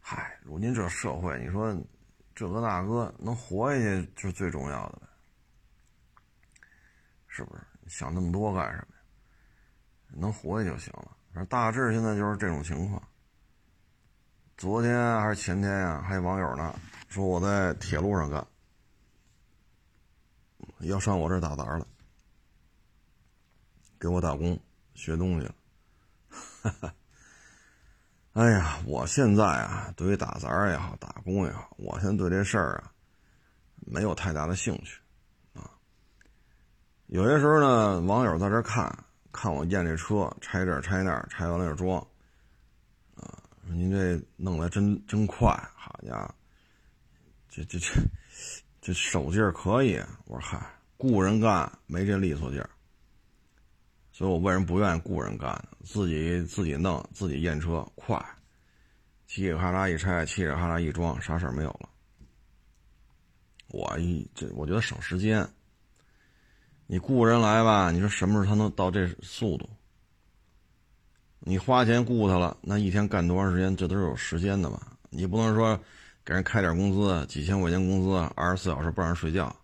[0.00, 1.76] 嗨，如今这社会，你说
[2.36, 5.06] 这个大哥能活下去就是最重要的呗，
[7.26, 7.62] 是不是？
[7.88, 9.02] 想那么多干什么呀？
[10.20, 11.16] 能活下去就行了。
[11.32, 13.02] 反正大致现在就是这种情况。
[14.58, 18.46] 昨天还是前天呀，还有网友呢说我在铁路上干。
[20.80, 21.86] 要上我这儿打杂了，
[23.98, 24.60] 给我打工
[24.94, 25.54] 学东西了。
[28.36, 32.92] 哎呀，我现在啊，对于打杂也好，打工也好，我现在对这事儿啊，
[33.76, 35.00] 没有太大的兴趣
[35.54, 35.70] 啊。
[37.06, 38.94] 有些时候呢，网友在这看
[39.32, 41.98] 看我验这车，拆这拆那，拆完了就装
[43.14, 43.40] 啊。
[43.62, 46.34] 您这弄得真真快，好家伙，
[47.48, 47.86] 这这这。
[48.82, 52.62] 这手劲儿可以，我说嗨，雇人干没这利索劲，
[54.16, 55.62] 所以我为什么不愿意雇人干？
[55.84, 58.16] 自己自己弄，自己验车快，
[59.28, 61.86] 嘁里哈啦一拆，嘁里哈啦一装，啥事儿没有了。
[63.68, 65.46] 我一这我觉得省时间。
[66.86, 69.68] 你雇人来吧，你说什么时候他能到这速度？
[71.40, 73.76] 你花钱雇他了，那一天干多长时间？
[73.76, 74.80] 这都是有时间的嘛。
[75.10, 75.78] 你不能说。
[76.24, 79.54] 给人开点工资，几千块钱工资，二十四小时不让人睡觉，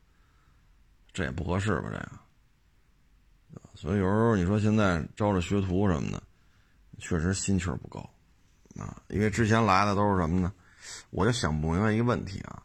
[1.13, 1.89] 这也不合适吧？
[1.91, 2.09] 这个，
[3.83, 6.23] 所以有时候你说现在招着学徒什么的，
[7.01, 7.99] 确实心气儿不高
[8.79, 9.03] 啊。
[9.09, 10.53] 因为之前来的都是什么呢？
[11.11, 12.63] 我就想不明白一个问题啊，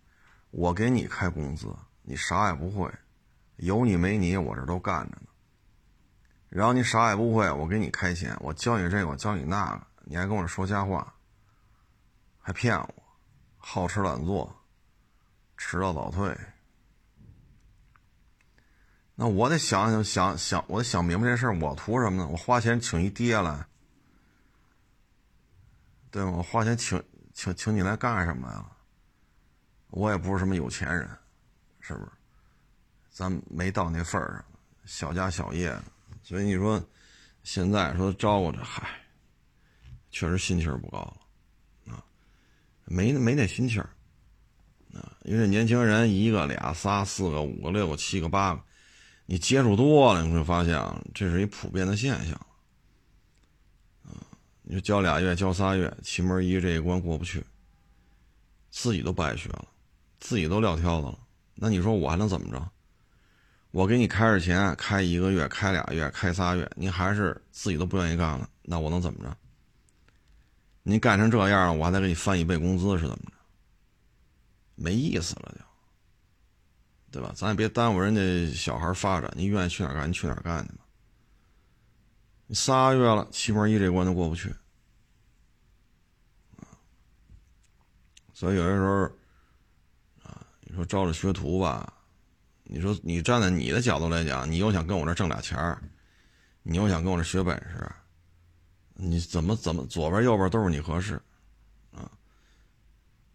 [0.51, 2.93] 我给你开工资，你啥也不会，
[3.55, 5.27] 有你没你，我这都干着呢。
[6.49, 11.15] 然后你啥也不会，我给你开钱，我教你这个，我教你那个，你还跟我说瞎话，
[12.37, 12.93] 还骗我。
[13.57, 14.55] 好吃懒做，
[15.57, 16.37] 迟到早退。
[19.19, 21.57] 那我得想想想想，我得想明白这事儿。
[21.57, 22.27] 我图什么呢？
[22.27, 23.65] 我花钱请一爹来，
[26.11, 26.33] 对吗？
[26.37, 27.03] 我花钱请
[27.33, 28.63] 请请你来干什么呀？
[29.89, 31.09] 我也不是什么有钱人，
[31.79, 32.11] 是不是？
[33.09, 34.45] 咱没到那份儿上，
[34.85, 35.75] 小家小业，
[36.21, 36.79] 所以你说
[37.41, 38.87] 现在说招呼着，嗨，
[40.11, 41.17] 确实心气儿不高了。
[42.85, 43.89] 没没那心气儿，
[44.93, 48.63] 啊，因为年轻人一个俩仨四个五个六个七个八个，
[49.29, 52.33] 你接触多了，你会发现啊，这是一普遍的现象，
[54.03, 54.15] 啊，
[54.63, 57.43] 你说教俩月教仨月，七门一这一关过不去，
[58.71, 59.67] 自己都不爱学了，
[60.21, 61.19] 自己都撂挑子了，
[61.55, 62.69] 那你说我还能怎么着？
[63.71, 69.37] 我给你开着钱，开一个月，开俩月，开仨月，你还是自己都不愿意干了，那我能怎么着？
[70.83, 73.33] 你干成这样，我还得给你翻一倍工资是怎么着？
[74.75, 75.65] 没意思了就，
[77.11, 77.31] 对吧？
[77.35, 79.31] 咱也别耽误人家小孩发展。
[79.35, 80.85] 你愿意去哪儿干，你去哪儿干去吧。
[82.47, 84.53] 你仨月了，七门一这关都过不去，
[88.33, 89.03] 所以有些时候，
[90.23, 91.91] 啊，你说招着学徒吧，
[92.63, 95.81] 你说你站在你的角度来讲，你又想跟我这挣俩钱儿，
[96.63, 97.89] 你又想跟我这学本事。
[98.99, 101.21] 你怎么怎么左边右边都是你合适，
[101.91, 102.09] 啊！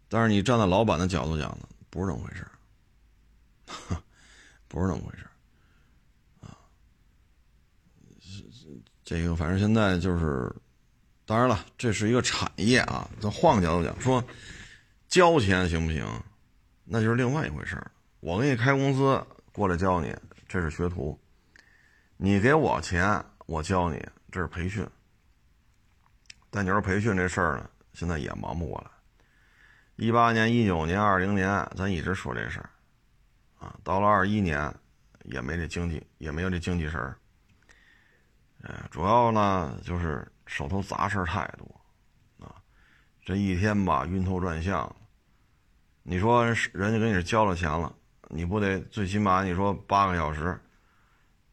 [0.09, 2.45] 但是你站在老板的角度讲呢，不是那么回事
[4.67, 5.25] 不是那么回事
[6.41, 6.57] 啊！
[9.03, 10.53] 这个反正现在就是，
[11.25, 13.09] 当然了，这是一个产业啊。
[13.21, 14.23] 咱换个角度讲，说
[15.07, 16.05] 交钱行不行？
[16.85, 17.81] 那就是另外一回事
[18.19, 20.15] 我给你开工资过来教你，
[20.47, 21.17] 这是学徒；
[22.17, 24.85] 你给我钱，我教你，这是培训。
[26.49, 28.91] 但你说培训这事儿呢，现在也忙不过来。
[29.95, 32.69] 一八年、一九年、二零年，咱一直说这事儿，
[33.63, 34.73] 啊，到了二一年，
[35.23, 37.17] 也没这经济，也没有这精气神儿。
[38.61, 42.55] 呃，主要呢就是手头杂事太多，啊，
[43.23, 44.93] 这一天吧晕头转向。
[46.01, 47.95] 你说人家给你交了钱了，
[48.27, 50.59] 你不得最起码你说八个小时，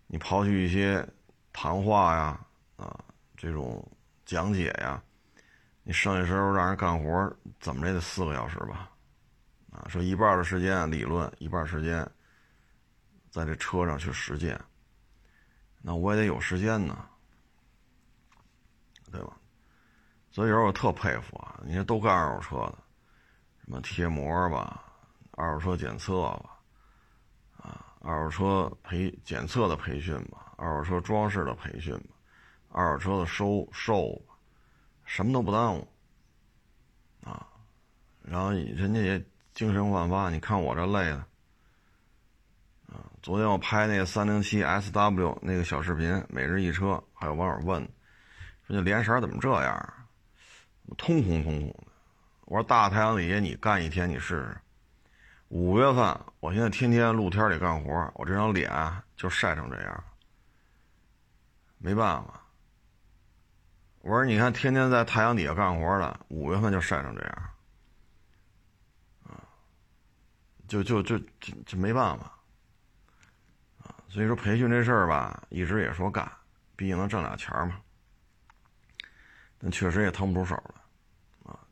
[0.08, 1.08] 你刨去一些
[1.52, 2.40] 谈话呀，
[2.74, 3.04] 啊，
[3.36, 3.88] 这种
[4.26, 5.00] 讲解呀，
[5.84, 8.89] 你剩下时候让人干活，怎么着也得四个小时吧？
[9.88, 12.08] 说一半的时间理论，一半时间
[13.30, 14.60] 在这车上去实践，
[15.80, 17.08] 那我也得有时间呢，
[19.10, 19.36] 对吧？
[20.30, 22.78] 所以有时候我特佩服啊，你说都干二手车的。
[23.62, 24.82] 什么贴膜吧，
[25.32, 26.58] 二手车检测吧，
[27.56, 32.16] 啊，二手车培检测的培训吧，二手车装饰的培训吧，
[32.68, 34.34] 二手车的收售吧，
[35.04, 35.86] 什么都不耽误，
[37.22, 37.46] 啊，
[38.22, 41.16] 然后人家也精神焕发，你看我这累的，
[42.86, 47.82] 啊，昨天我拍那个三零七 SW 那个小视频，每日一车，还有网友问，
[48.66, 49.94] 说这连色怎么这样，
[50.96, 51.86] 通红通红的。
[52.46, 54.60] 我说大太阳底下你干一天你试试，
[55.48, 58.70] 五月份我现在天天露天里干活，我这张脸
[59.16, 60.04] 就晒成这样，
[61.78, 62.40] 没办法。
[64.00, 67.50] 我说你看天天在太阳底下干活的，五月份就晒成这样，
[69.24, 69.44] 啊，
[70.70, 72.32] 就就就就就没办法，
[73.82, 76.30] 啊，所以说培训这事儿吧，一直也说干，
[76.76, 77.80] 毕竟能挣俩钱嘛，
[79.58, 80.76] 但确实也腾不出手了。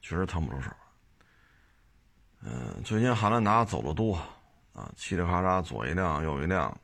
[0.00, 0.70] 确实腾不出手，
[2.40, 4.16] 嗯，最近汉兰达走的多，
[4.72, 6.74] 啊，嘁哩喀喳左一辆右一辆。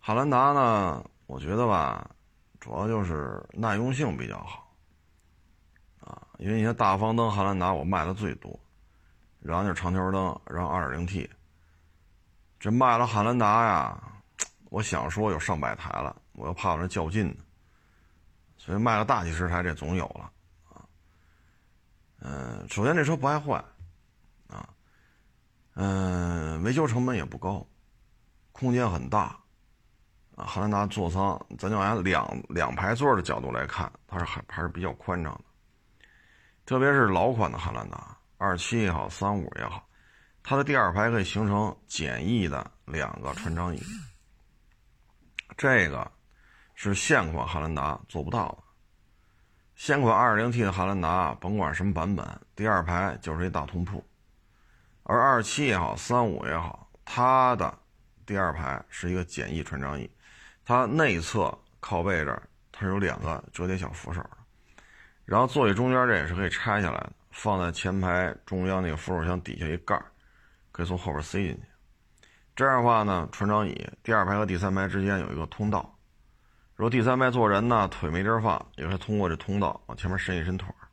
[0.00, 2.10] 汉兰达呢，我觉得吧，
[2.58, 4.74] 主要就是耐用性比较好，
[6.00, 8.58] 啊，因为你看大方灯汉兰达我卖的最多，
[9.44, 11.28] 然后就是长条灯，然后 2.0T，
[12.58, 14.02] 这卖了汉兰达呀，
[14.70, 17.44] 我想说有上百台了，我又怕我这较劲呢，
[18.56, 20.30] 所以卖了大几十台这总有了。
[22.20, 23.62] 嗯，首先这车不爱坏，
[24.48, 24.66] 啊，
[25.74, 27.66] 嗯，维修成本也不高，
[28.50, 29.38] 空间很大，
[30.36, 35.44] 啊，汉兰达座舱，咱就按两两排座的角度来看，它是还还是比较宽敞的，
[36.64, 38.13] 特别是老款的汉兰达，
[38.44, 39.88] 二七也好，三五也好，
[40.42, 43.82] 它的第二排可以形成简易的两个船长椅，
[45.56, 46.12] 这个
[46.74, 48.58] 是现款汉兰达做不到的。
[49.74, 53.98] 现款 2.0T 的汉兰达，甭管什么版本，第二排就是一大通铺；
[55.04, 57.78] 而27也好，35也好，它的
[58.26, 60.10] 第二排是一个简易船长椅，
[60.66, 64.22] 它内侧靠背这儿它是有两个折叠小扶手，
[65.24, 70.06] 然后座椅中间这也是可以拆下来的，放在前排中央那个扶手箱底下一盖儿，
[70.70, 71.62] 可以从后边塞进去。
[72.54, 75.98] 这样的话呢，船长椅第二排和第三排之间有一个通道。
[76.76, 80.86] 如果第三排坐人呢，腿没地儿放，也可以通过这通道往前面伸一伸腿儿。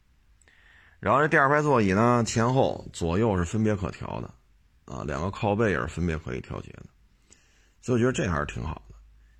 [1.00, 4.34] 然后这第二排座椅呢，前后左右是分别可调的，
[4.86, 6.86] 啊，两个靠背也是分别可以调节的，
[7.82, 8.96] 所以我觉得这还是挺好的。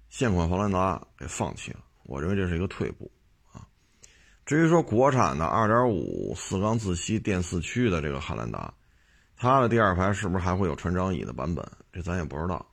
[0.10, 3.12] 现款佛兰达给放弃了，我认为这是一个退步。
[4.46, 8.74] 至于说国产的2.5四缸自吸电四驱的这个汉兰达，
[9.38, 11.66] 它的第二排是不是还会有船长椅的版本？
[11.94, 12.66] 这咱也不知道。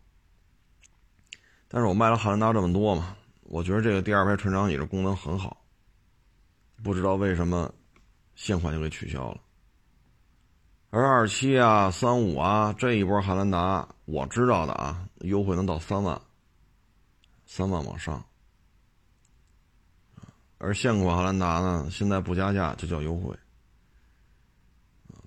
[1.68, 3.14] 但是我卖了汉兰达这么多嘛。
[3.42, 5.64] 我觉得这个第二排船长椅的功能很好，
[6.82, 7.72] 不知道为什么
[8.34, 9.40] 现款就给取消了。
[10.90, 16.20] 而二七啊、三五啊这一波汉兰达，我知道的啊，优惠能到三万，
[17.46, 18.22] 三万往上。
[20.58, 23.34] 而现款汉兰达呢，现在不加价就叫优惠。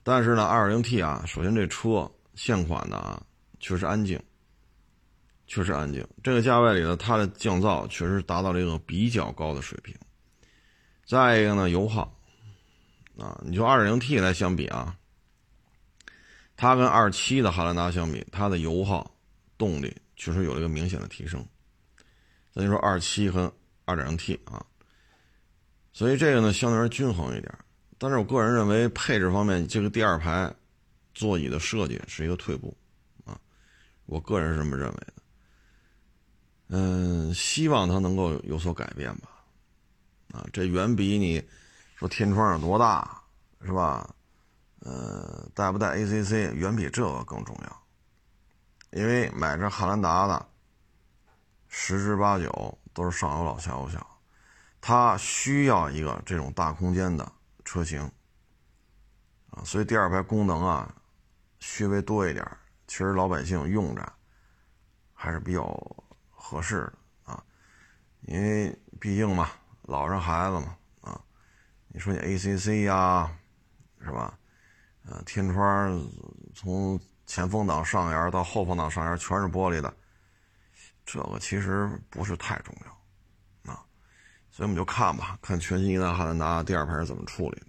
[0.03, 3.21] 但是呢，二零 T 啊，首先这车现款的啊，
[3.59, 4.21] 确实安静。
[5.47, 9.93] 确实安静，这个价位里呢，它的降噪确实达到了一个比较高的水平。
[11.05, 12.03] 再一个呢，油耗
[13.17, 14.95] 啊，你就 2.0T 来相比啊，
[16.55, 19.13] 它跟2.7的汉兰达相比，它的油耗
[19.57, 21.45] 动力确实有了一个明显的提升。
[22.53, 23.53] 咱就说2.7和
[23.87, 24.65] 2.0T 啊，
[25.93, 27.53] 所以这个呢相对而言均衡一点。
[27.97, 30.51] 但是我个人认为配置方面，这个第二排
[31.13, 32.75] 座椅的设计是一个退步
[33.25, 33.39] 啊，
[34.05, 35.13] 我个人是这么认为的。
[36.69, 39.29] 嗯，希望它能够有所改变吧，
[40.31, 41.43] 啊，这远比你
[41.95, 43.21] 说天窗有多大，
[43.63, 44.15] 是吧？
[44.79, 47.83] 呃，带不带 ACC，远比这个更重要。
[48.99, 50.43] 因为买这汉兰达的，
[51.67, 54.10] 十之八九都是上有老下有小，
[54.81, 57.31] 它需要一个这种大空间的
[57.63, 58.01] 车型，
[59.51, 60.93] 啊，所以第二排功能啊，
[61.59, 62.45] 稍微多一点，
[62.87, 64.11] 其实老百姓用着
[65.13, 65.95] 还是比较。
[66.43, 67.41] 合适的啊，
[68.21, 69.51] 因为毕竟嘛，
[69.83, 71.21] 老人孩子嘛，啊，
[71.87, 73.31] 你说你 ACC 呀，
[74.01, 74.37] 是吧？
[75.05, 76.05] 呃，天窗
[76.53, 79.95] 从前风挡上沿到后风挡上沿全是玻璃的，
[81.05, 83.00] 这个其实不是太重要，
[84.61, 87.65] 所以我们就看吧，看全新一代汉兰达第二排是怎么处理的。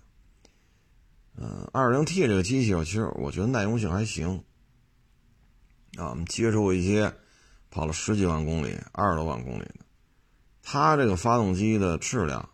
[1.39, 4.45] 嗯，2.0T 这个机器，其实我觉得耐用性还行。
[5.97, 7.11] 啊，我们接触过一些
[7.71, 9.77] 跑了十几万公里、二十多万公里的，
[10.63, 12.47] 它这个发动机的质量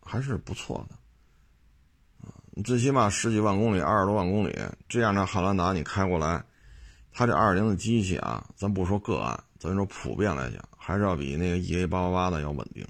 [0.00, 2.26] 还是不错的。
[2.26, 4.58] 啊，你最起码十几万公里、二十多万公里
[4.88, 6.42] 这样的汉兰达你开过来，
[7.12, 12.82] 它这2.0的机器啊，咱不说个案，咱说普遍来讲，还是要比那个 E A 八八八的要稳定。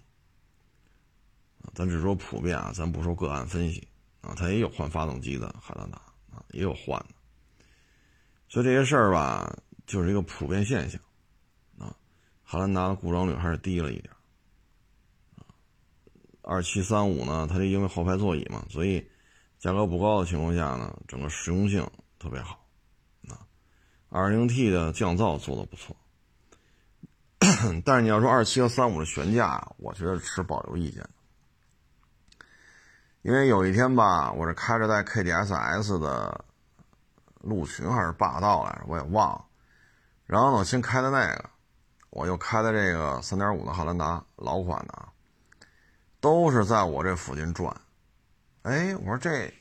[1.78, 3.86] 咱只说普遍啊，咱不说个案分析。
[4.20, 5.98] 啊，它也有换发动机的汉兰达
[6.32, 7.14] 啊，也有换的，
[8.48, 9.56] 所以这些事儿吧，
[9.86, 11.00] 就是一个普遍现象
[11.78, 11.94] 啊。
[12.42, 14.12] 汉兰达的故障率还是低了一点
[15.36, 15.46] 啊。
[16.42, 19.08] 二七三五呢，它就因为后排座椅嘛，所以
[19.60, 22.66] 价格不高的情况下呢，整个实用性特别好
[23.28, 23.46] 啊。
[24.08, 25.96] 二零 T 的降噪做的不错，
[27.84, 31.08] 但是你要说二七和三五的悬架，我觉得持保留意见。
[33.22, 36.44] 因为有一天吧，我是开着带 KDSS 的
[37.40, 39.44] 陆巡还是霸道来着，我也忘了。
[40.24, 41.50] 然后呢，我先开的那个，
[42.10, 45.08] 我又开的这个3.5的汉兰达老款的啊，
[46.20, 47.74] 都是在我这附近转。
[48.62, 49.52] 哎，我说这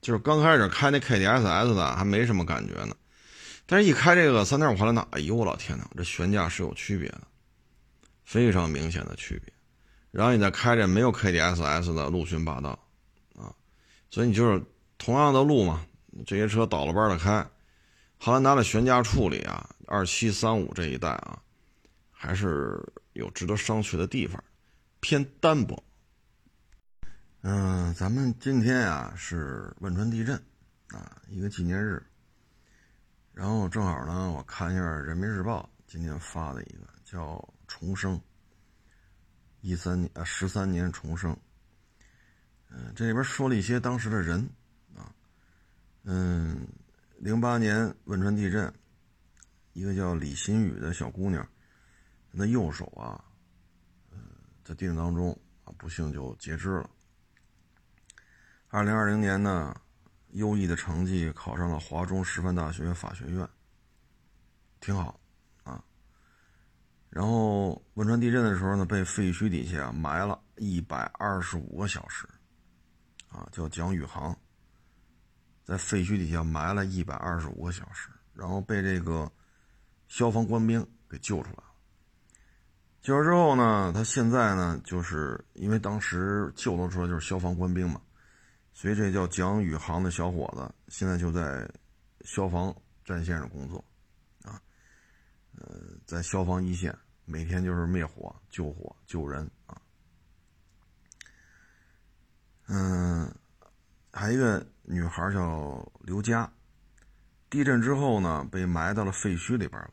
[0.00, 2.94] 就是刚开始开那 KDSS 的还没什么感觉呢，
[3.66, 7.22] 但是一开这个3.5汉兰达，哎呦我老天呐，这悬架是有区别的，
[8.24, 9.53] 非常明显的区别。
[10.14, 12.70] 然后你再开着没有 KDSS 的陆巡霸道，
[13.34, 13.52] 啊，
[14.10, 14.64] 所以你就是
[14.96, 15.84] 同样的路嘛，
[16.24, 17.44] 这些车倒了班的开，
[18.16, 21.42] 汉兰达的悬架处理啊，二七三五这一代啊，
[22.12, 22.80] 还是
[23.14, 24.40] 有值得商榷的地方，
[25.00, 25.82] 偏单薄。
[27.42, 30.40] 嗯，咱们今天啊是汶川地震
[30.90, 32.00] 啊一个纪念日，
[33.32, 38.20] 然后正好呢，我看一下人民日报今天发的一个叫重生。
[39.64, 41.34] 一三年啊，十三年重生。
[42.68, 44.46] 嗯，这里边说了一些当时的人
[44.94, 45.08] 啊，
[46.02, 46.68] 嗯，
[47.16, 48.70] 零八年汶川地震，
[49.72, 51.48] 一个叫李新宇的小姑娘，
[52.30, 53.24] 她的右手啊，
[54.10, 54.18] 嗯，
[54.62, 55.32] 在地震当中
[55.64, 56.90] 啊，不幸就截肢了。
[58.68, 59.74] 二零二零年呢，
[60.32, 63.48] 优异的成绩考上了华中师范大学法学院，
[64.78, 65.18] 挺好。
[67.14, 72.26] 然后汶川地震的时候呢，被废墟底下埋了一百二十五个小时，
[73.28, 74.36] 啊，叫蒋宇航，
[75.62, 79.30] 在废墟底下埋了一百二十五个小时，然后被这个
[80.08, 81.64] 消防官兵给救出来了。
[83.00, 88.02] 救出之后呢，他现在呢，就是因为当时救的出来就是消防官兵嘛，
[88.72, 91.64] 所以这叫蒋宇航的小伙子现在就在
[92.22, 93.84] 消防战线上工作，
[94.42, 94.60] 啊，
[95.56, 96.92] 呃，在消防一线。
[97.24, 99.80] 每天就是灭火、救火、救人啊。
[102.66, 103.34] 嗯，
[104.12, 106.50] 还有一个女孩叫刘佳，
[107.50, 109.90] 地震之后呢，被埋到了废墟里边了。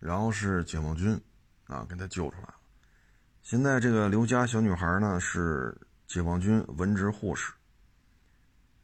[0.00, 1.20] 然后是解放军
[1.66, 2.54] 啊，给她救出来了。
[3.42, 5.76] 现在这个刘佳小女孩呢，是
[6.06, 7.52] 解放军文职护士。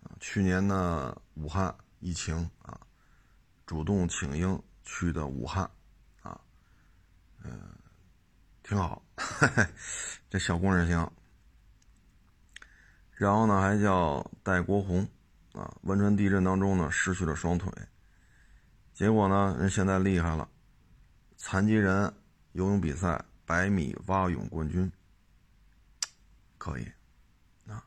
[0.02, 2.80] 啊，去年呢，武汉疫情啊，
[3.66, 5.70] 主动请缨去的武汉。
[7.44, 7.74] 嗯，
[8.62, 9.02] 挺好，
[10.30, 11.10] 这小工人行。
[13.10, 15.06] 然后呢，还叫戴国红
[15.52, 17.72] 啊，汶川地震当中呢失去了双腿，
[18.92, 20.48] 结果呢人现在厉害了，
[21.36, 22.12] 残疾人
[22.52, 24.90] 游泳比赛百米蛙泳冠军，
[26.58, 26.86] 可以
[27.68, 27.84] 啊。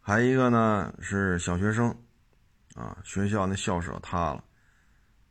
[0.00, 1.88] 还一个呢是小学生
[2.74, 4.44] 啊，学校那校舍塌了，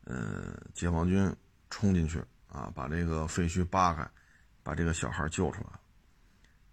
[0.05, 1.35] 呃，解放军
[1.69, 2.23] 冲进去。
[2.55, 4.09] 啊，把这个废墟扒开，
[4.63, 5.69] 把这个小孩救出来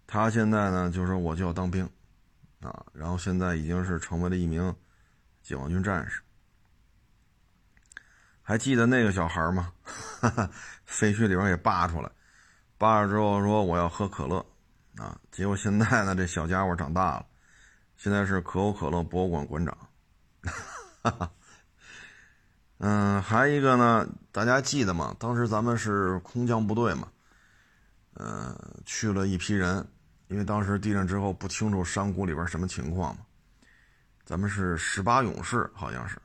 [0.07, 1.83] 他现在呢，就说我就要当兵，
[2.61, 4.73] 啊，然后现在已经是成为了一名
[5.41, 6.21] 解放军战士。
[8.41, 9.73] 还记得那个小孩吗？
[10.85, 12.09] 废墟里边给扒出来，
[12.77, 14.45] 扒了之后说我要喝可乐，
[14.95, 17.25] 啊，结果现在呢，这小家伙长大了，
[17.97, 19.77] 现在是可口可乐博物馆馆长。
[21.01, 21.29] 哈哈。
[22.79, 25.15] 嗯，还一个呢，大家记得吗？
[25.19, 27.07] 当时咱们是空降部队嘛，
[28.15, 28.55] 呃，
[28.85, 29.87] 去了一批人，
[30.27, 33.25] 因为当时地震之后不清楚山谷里边什么情况嘛，
[34.25, 36.21] 咱们是十八勇士，好像是，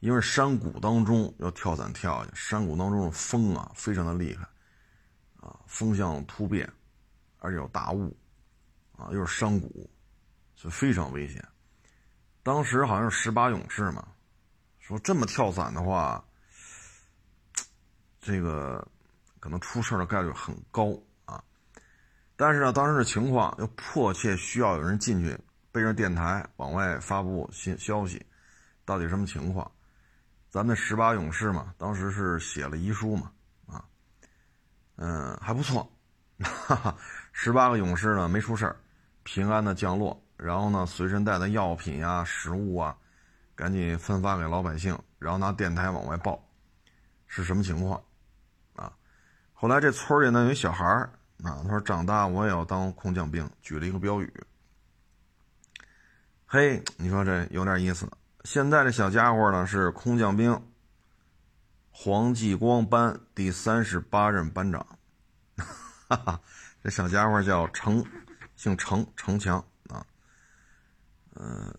[0.00, 4.48] 因为山谷当中要跳伞跳下去，山谷当中的风啊非常的厉害，
[5.46, 6.68] 啊，风向突变，
[7.38, 8.16] 而且有大雾，
[8.96, 9.88] 啊，又是山谷，
[10.56, 11.46] 所以非常危险。
[12.42, 14.06] 当时好像是十八勇士嘛，
[14.86, 16.22] 说这么跳伞的话，
[18.20, 18.86] 这个
[19.40, 20.92] 可能出事的概率很高
[21.24, 21.42] 啊。
[22.36, 25.38] 但是呢，当时的情况又迫切需要有人进去
[25.72, 28.22] 背着电台往外发布新消息，
[28.84, 29.72] 到底什么情况？
[30.50, 33.32] 咱们十八勇士嘛，当时是写了遗书嘛，
[33.66, 33.82] 啊，
[34.96, 35.90] 嗯，还不错，
[36.40, 36.94] 哈哈，
[37.32, 38.76] 十八个勇士呢没出事
[39.22, 40.22] 平安的降落。
[40.36, 42.94] 然后呢，随身带的药品呀、食物啊，
[43.54, 46.42] 赶紧分发给老百姓，然后拿电台往外报，
[47.26, 48.02] 是什么情况？
[48.74, 48.92] 啊，
[49.52, 50.84] 后来这村里呢有一小孩
[51.42, 54.32] 啊，他说长大我也要当空降兵，举了一个标语。
[56.46, 58.08] 嘿，你说这有点意思。
[58.44, 60.60] 现在这小家伙呢是空降兵
[61.90, 64.86] 黄继光班第三十八任班长，
[66.08, 66.40] 哈哈，
[66.82, 68.04] 这小家伙叫程，
[68.56, 70.04] 姓程，程强啊。
[71.36, 71.74] 嗯，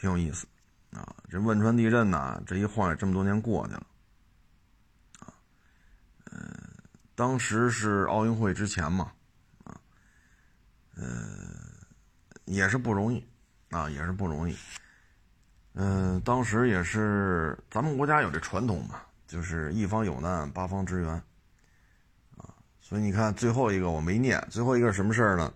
[0.00, 0.46] 挺有意思，
[0.92, 3.86] 啊，这汶川地震呢，这一晃也这么多年过去了，
[5.18, 5.28] 啊，
[6.32, 6.40] 嗯，
[7.14, 9.12] 当时是奥运会之前嘛，
[9.62, 9.78] 啊，
[10.96, 11.54] 嗯，
[12.46, 13.22] 也是不容易，
[13.68, 14.56] 啊，也是不容易，
[15.74, 21.12] 嗯，当时也是咱们国家有这传统嘛，就是一方有难八方支援，
[22.38, 25.52] 啊，所以你看最后一个我没念，最后一个什么事儿呢？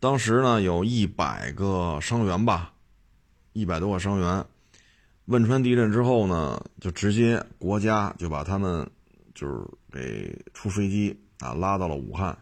[0.00, 2.72] 当时呢，有一百个伤员吧，
[3.52, 4.44] 一百多个伤员。
[5.26, 8.90] 汶川地震之后呢，就直接国家就把他们
[9.34, 12.36] 就是给出飞机啊，拉到了武汉。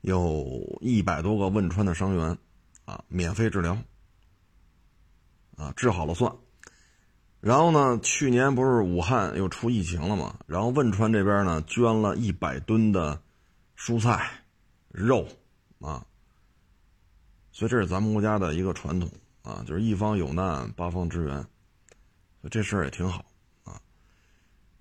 [0.00, 2.36] 有一百多个汶川的伤员
[2.84, 3.76] 啊，免费治疗
[5.56, 6.32] 啊，治好了算。
[7.40, 13.20] 然后呢，去年不是武汉又出疫情了嘛，然后汶川这边呢，捐了一百吨的
[13.76, 14.44] 蔬菜、
[14.88, 15.26] 肉。
[15.80, 16.06] 啊，
[17.52, 19.08] 所以这是咱们国家的一个传统
[19.42, 21.36] 啊，就是一方有难八方支援，
[22.40, 23.24] 所以这事儿也挺好
[23.62, 23.78] 啊。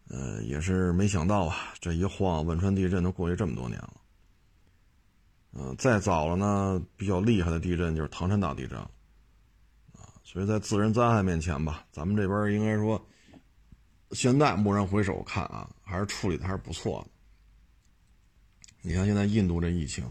[0.08, 3.94] 呃，也是没想到啊，这一晃汶川地震都过去这么多年了。
[5.52, 8.90] 嗯，再早了呢，比较厉害的地震就是唐山大地震啊。
[10.24, 13.06] 所以在自然灾害面前吧，咱们这边应该说，
[14.12, 17.12] 现在蓦然回首看啊，还是处理的还是不错的。
[18.82, 20.10] 你看现在印度这疫情。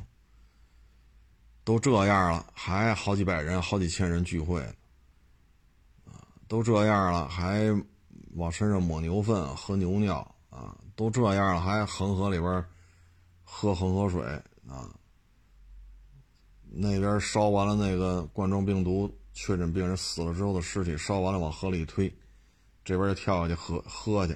[1.71, 4.61] 都这样了，还好几百人、好几千人聚会，
[6.05, 7.71] 啊，都这样了，还
[8.35, 10.17] 往身上抹牛粪、喝牛尿
[10.51, 12.65] 啊，都这样了，还恒河里边
[13.45, 14.21] 喝恒河水
[14.69, 14.91] 啊。
[16.65, 22.13] 那边烧完了那个冠状病毒确诊病人死了之后的尸体，烧完了往河里一推，
[22.85, 24.33] 这边就跳下去喝喝去，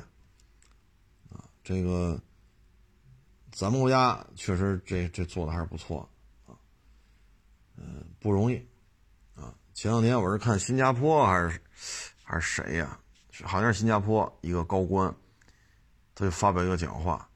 [1.31, 2.17] 啊，这个
[3.51, 6.09] 咱们国家确实这这做的还是不错。
[7.77, 8.57] 嗯，不容易，
[9.35, 9.53] 啊！
[9.75, 11.61] 前两天我是看新加坡还是
[12.23, 12.99] 还是谁呀？
[13.43, 15.13] 好像是新加坡一个高官，
[16.15, 17.29] 他就发表一个讲话，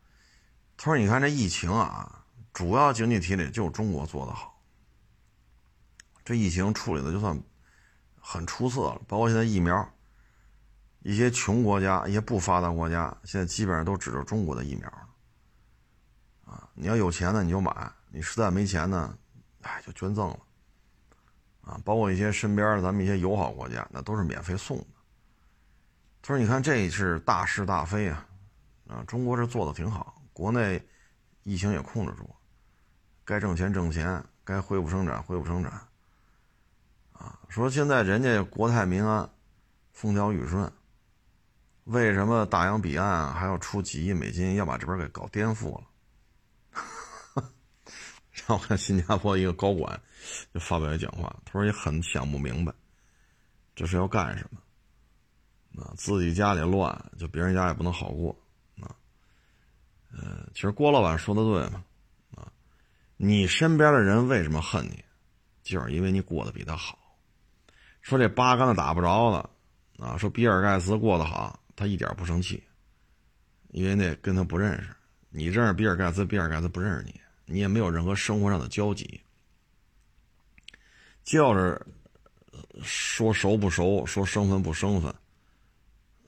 [0.76, 4.62] 他说：“你看这疫情啊，主要经济体里就中国做的好，
[6.24, 7.36] 这疫情处理的就算
[8.20, 9.02] 很出色了。
[9.08, 9.92] 包括现在疫苗，
[11.00, 14.88] 一些穷国家、一些不发达国家，现在基本上都指着中国的疫苗
[16.44, 17.72] 啊，你要有钱呢，你就买；
[18.12, 19.18] 你实在没钱呢。”
[19.68, 20.38] 哎，就捐赠了，
[21.60, 24.86] 啊，包括一些身边咱们一些友好国家，那都是免费送的。
[26.22, 28.26] 他说：“你看，这是大是大非啊，
[28.88, 30.82] 啊，中国这做的挺好，国内
[31.42, 32.28] 疫情也控制住，
[33.24, 35.72] 该挣钱挣钱，该恢复生产恢复生产，
[37.12, 39.28] 啊，说现在人家国泰民安，
[39.92, 40.70] 风调雨顺，
[41.84, 45.84] 为什么大洋彼岸还要出几亿美金要把这边给搞颠覆了？”
[48.46, 50.00] 我看新加坡一个高管
[50.54, 52.72] 就发表讲话，他说也很想不明白，
[53.74, 55.82] 这是要干什么？
[55.82, 58.36] 啊，自己家里乱，就别人家也不能好过
[58.80, 58.94] 啊。
[60.10, 61.84] 呃，其实郭老板说的对嘛，
[62.34, 62.50] 啊，
[63.16, 65.04] 你身边的人为什么恨你，
[65.62, 66.98] 就是因为你过得比他好。
[68.00, 72.62] 说这八竿子打不着的，啊，说比尔盖茨过得好，他一点不生气，
[73.68, 74.88] 因为那跟他不认识。
[75.30, 77.20] 你认识比尔盖茨，比尔盖茨不认识你。
[77.50, 79.18] 你也没有任何生活上的交集，
[81.24, 81.86] 叫着
[82.82, 85.12] 说熟不熟，说生分不生分，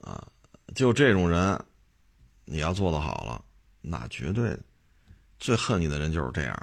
[0.01, 0.27] 啊，
[0.73, 1.63] 就这种人，
[2.43, 3.45] 你要做的好了，
[3.81, 4.57] 那绝对
[5.37, 6.53] 最恨你的人就是这样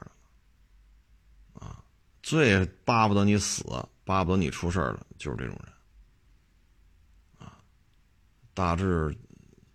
[1.54, 1.80] 的，啊，
[2.20, 3.64] 最巴不得你死，
[4.04, 7.59] 巴不得你出事的，就是这种人，啊
[8.54, 9.16] 大致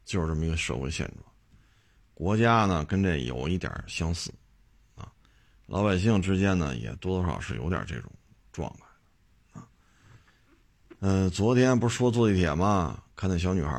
[0.04, 1.34] 就是这么一个社会现状。
[2.14, 4.32] 国家呢跟这有一点相似，
[5.66, 8.12] 老百姓之间呢也多多少是有点这种
[8.52, 9.68] 状态，啊，
[11.00, 13.02] 嗯，昨天不是说坐地铁吗？
[13.16, 13.74] 看那小女孩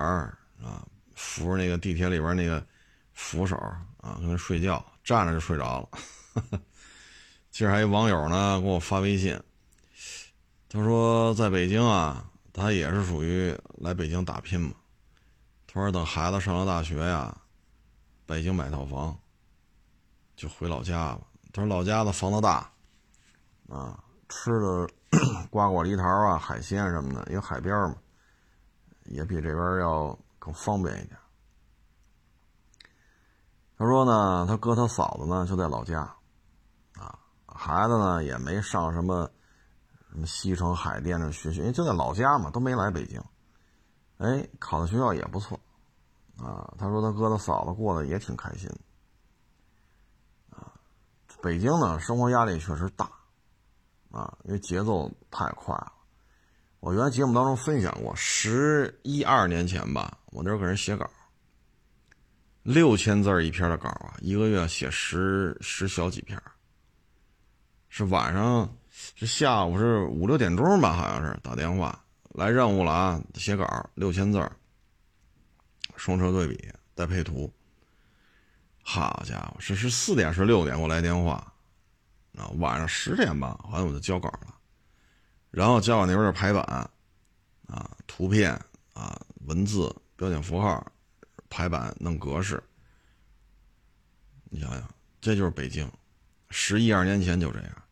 [0.62, 2.64] 啊，扶着那个地铁里边那个
[3.12, 3.57] 扶手
[3.99, 6.61] 啊，跟那睡觉，站着就睡着了。
[7.51, 9.39] 今儿还有网友呢给我发微信，
[10.68, 14.72] 他说在北京啊，他也是属于来北京打拼嘛。
[15.66, 17.37] 他说等孩子上了大学呀。
[18.26, 19.14] 北京买套房，
[20.35, 21.20] 就回老家了。
[21.55, 22.68] 他说老家的房子大，
[23.68, 24.88] 啊，吃的
[25.50, 27.94] 瓜果梨桃啊、海鲜什么的，因为海边嘛，
[29.05, 31.16] 也比这边要更方便一点。
[33.78, 36.00] 他说呢，他哥他嫂子呢就在老家，
[36.94, 39.30] 啊，孩子呢也没上什么
[40.11, 43.22] 什么西城海淀的学校，因为就在老家嘛，都没来北京。
[44.18, 45.57] 哎，考的学校也不错。
[46.36, 48.68] 啊，他说他哥他嫂子过得也挺开心。
[51.45, 53.05] 北京呢，生活压力确实大，
[54.11, 55.92] 啊，因为节奏太快了。
[56.80, 61.07] 我原来节目当中分享过，十一二年前吧，我那时候给人写稿，
[62.62, 66.40] 六千字一篇的稿啊，一个月写十十小几篇。
[67.90, 74.51] 是晚上，是下午是五六点钟吧，好像是打电话来任务了啊，写稿六千字。
[75.95, 76.59] 双车对比
[76.95, 77.53] 带配图，
[78.87, 81.53] 好家伙，是是四点是六点给我来电话，
[82.37, 84.55] 啊，晚上十点吧，好像我就交稿了，
[85.51, 86.62] 然后交稿那边的排版，
[87.66, 88.53] 啊，图片
[88.93, 90.87] 啊，文字标点符号，
[91.49, 92.62] 排版弄格式，
[94.51, 95.91] 你想想，这就是北京，
[96.51, 97.82] 十一二年前就这样，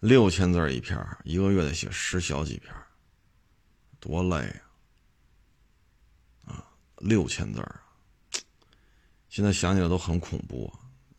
[0.00, 2.74] 六千字一篇，一个月得写十小几篇，
[3.98, 4.54] 多累
[6.44, 6.52] 啊！
[6.52, 6.66] 啊
[6.98, 7.82] 六千字啊，
[9.30, 10.70] 现在想起来都很恐怖。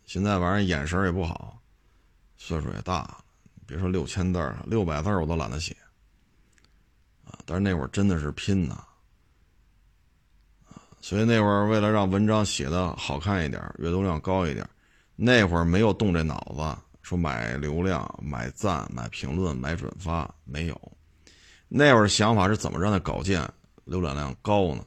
[0.06, 1.58] 现在玩意儿眼神也不好，
[2.36, 3.18] 岁数也大，
[3.66, 5.74] 别说六千字了，六百字我都懒得写。
[7.24, 8.74] 啊，但是那会儿真的是拼呐，
[10.68, 14.68] 啊，所以那会儿为了让文章写的好看一点，阅读量高一点，
[15.16, 20.92] 那会儿没有动这脑子，说买流量、买赞、买评论、买转发，没有。
[21.70, 23.50] 那会儿想法是怎么让那稿件
[23.86, 24.84] 浏览量高呢？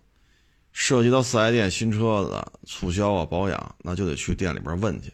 [0.74, 5.10] 涉及到四 S 店新车子促销啊保养，那就得去店里边问去，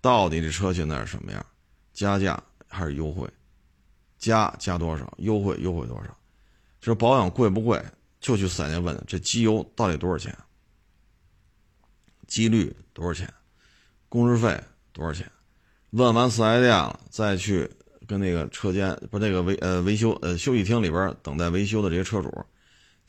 [0.00, 1.46] 到底这车现在是什么样，
[1.92, 3.26] 加价还是优惠，
[4.18, 6.18] 加加多少，优惠优惠多少，
[6.80, 7.80] 这保养贵不贵，
[8.20, 10.36] 就去四 S 店问，这机油到底多少钱，
[12.26, 13.32] 机滤多少钱，
[14.08, 14.60] 工时费
[14.92, 15.30] 多少钱，
[15.90, 17.70] 问完四 S 店了，再去
[18.08, 22.44] 跟那个车间不那个维呃维修呃休息厅里边等待维修的这些车主。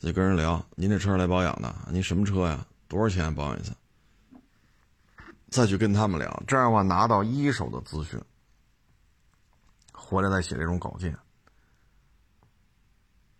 [0.00, 2.66] 再跟人聊，您这车是来保养的，您什么车呀？
[2.88, 3.70] 多少钱保养一次？
[5.50, 8.18] 再去跟他们聊，这样的话拿到一手的资讯，
[9.92, 11.14] 回来再写这种稿件。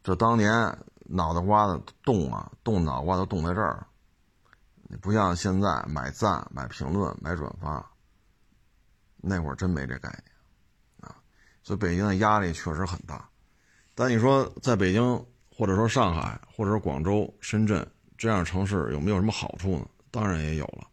[0.03, 0.53] 这当年
[1.07, 3.87] 脑袋瓜子动啊，动脑瓜都动在这儿。
[4.83, 7.91] 你不像现在买赞、买评论、买转发，
[9.17, 11.17] 那会儿真没这概念啊。
[11.63, 13.31] 所以北京的压力确实很大，
[13.95, 15.25] 但你说在北京。
[15.61, 17.87] 或者说上海，或者说广州、深圳
[18.17, 19.87] 这样城市有没有什么好处呢？
[20.11, 20.87] 当然也有了。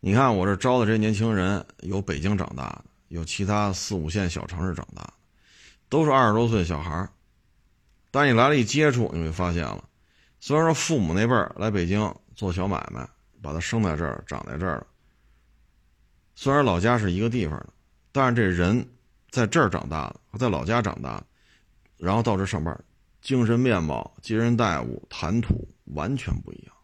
[0.00, 5.12] 你看我这招的这些年轻人，有北京长大的，有其他四五线小城市长大的，
[5.90, 7.10] 都是二十多岁小孩儿。
[8.10, 9.84] 但你来了一接触，你会发现了，
[10.40, 13.06] 虽然说父母那辈儿来北京做小买卖，
[13.42, 14.86] 把他生在这儿、长在这儿了，
[16.34, 17.68] 虽然老家是一个地方的，
[18.12, 18.88] 但是这人
[19.30, 21.26] 在这儿长大的和在老家长大的，
[21.98, 22.74] 然后到这上班。
[23.20, 26.74] 精神面貌、接人待物、谈吐完全不一样，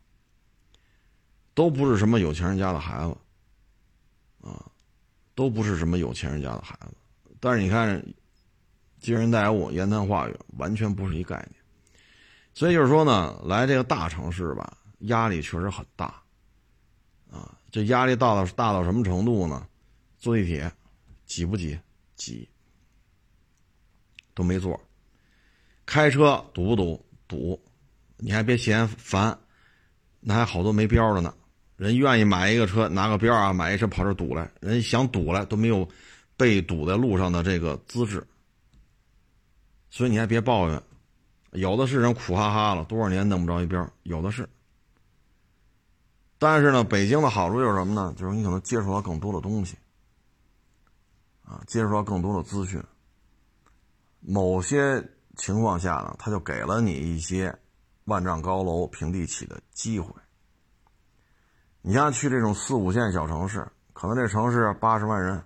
[1.54, 3.16] 都不是什么有钱人家的孩子，
[4.48, 4.70] 啊，
[5.34, 6.96] 都不是什么有钱人家的孩子。
[7.40, 8.04] 但是你看，
[9.00, 11.62] 接人待物、言谈话语完全不是一概念。
[12.52, 16.22] 所以就是说呢，来这个大城市吧，压力确实很大，
[17.30, 19.66] 啊，这压力大到大到什么程度呢？
[20.18, 20.72] 坐地铁
[21.26, 21.78] 挤不挤？
[22.16, 22.48] 挤，
[24.34, 24.80] 都没座。
[25.86, 27.04] 开车堵不堵？
[27.26, 27.58] 堵，
[28.18, 29.36] 你还别嫌烦，
[30.20, 31.34] 那还好多没标的呢。
[31.76, 35.88] 人愿意买一个车，拿个标啊，买一车跑这堵来，人想堵来都没有
[36.36, 38.24] 被堵在路上的这个资质。
[39.90, 40.82] 所以你还别抱怨，
[41.52, 44.48] 有的是人苦哈哈了，多少年弄不着一标，有的是。
[46.38, 48.14] 但是呢，北京的好处就是什么呢？
[48.18, 49.76] 就是你可能接触到更多的东西，
[51.42, 52.82] 啊，接触到更多的资讯，
[54.20, 55.02] 某些。
[55.36, 57.56] 情况下呢，他就给了你一些
[58.04, 60.12] 万丈高楼平地起的机会。
[61.82, 65.44] 你像去这种四五线小城市，可能这城市八十万人，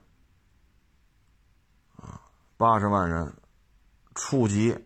[1.96, 2.20] 啊，
[2.56, 3.32] 八十万人，
[4.14, 4.76] 处级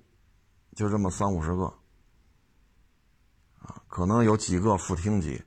[0.74, 1.64] 就这么三五十个，
[3.61, 5.42] 啊，可能有几个副厅级，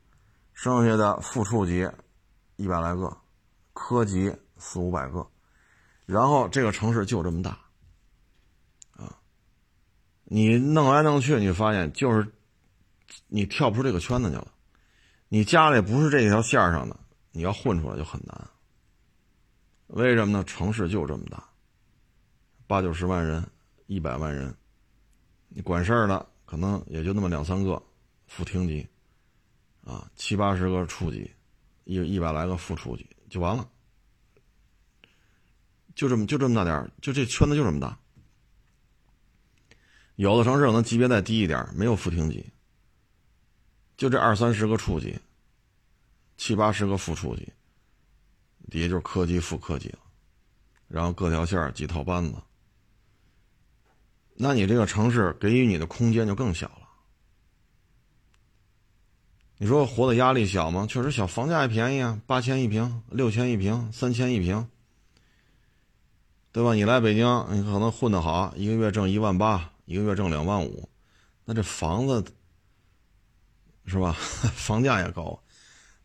[0.53, 1.89] 剩下的副处级
[2.57, 3.17] 一百来个，
[3.73, 5.27] 科级四五百个，
[6.05, 7.57] 然后这个城市就这么大。
[10.25, 12.27] 你弄来弄去，你发现就是
[13.27, 14.51] 你跳不出这个圈子去了。
[15.29, 16.99] 你家里不是这条线上的，
[17.31, 18.49] 你要混出来就很难。
[19.87, 20.43] 为什么呢？
[20.43, 21.47] 城市就这么大，
[22.65, 23.47] 八九十万人，
[23.85, 24.55] 一百万人，
[25.47, 27.81] 你管事儿的可能也就那么两三个
[28.25, 28.87] 副厅级，
[29.83, 31.29] 啊，七八十个处级，
[31.83, 33.69] 一一百来个副处级就完了，
[35.93, 37.95] 就这么就这么大点儿，就这圈子就这么大。
[40.15, 42.45] 有的城市可能级别再低一点，没有副厅级，
[43.97, 45.19] 就这二三十个处级，
[46.37, 47.51] 七八十个副处级，
[48.71, 49.99] 底下就是科级、副科级了，
[50.87, 52.35] 然后各条线几套班子，
[54.35, 56.87] 那你这个城市给予你的空间就更小了。
[59.57, 60.85] 你说活的压力小吗？
[60.89, 64.69] 确实小，房价也便宜啊，八千一平、六千一平、三千一平，
[66.53, 66.73] 对吧？
[66.73, 69.71] 你来北京，你可能混得好，一个月挣一万八。
[69.85, 70.89] 一个月挣两万五，
[71.45, 72.23] 那这房子
[73.85, 74.11] 是吧？
[74.55, 75.39] 房价也高。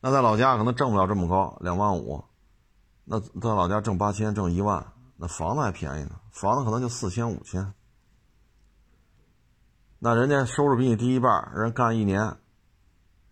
[0.00, 2.22] 那在老家可能挣不了这么高，两万五。
[3.04, 6.20] 那在老家挣八千，挣一万，那房子还便宜呢。
[6.30, 7.72] 房子可能就四千五千。
[9.98, 12.36] 那人家收入比你低一半，人干一年，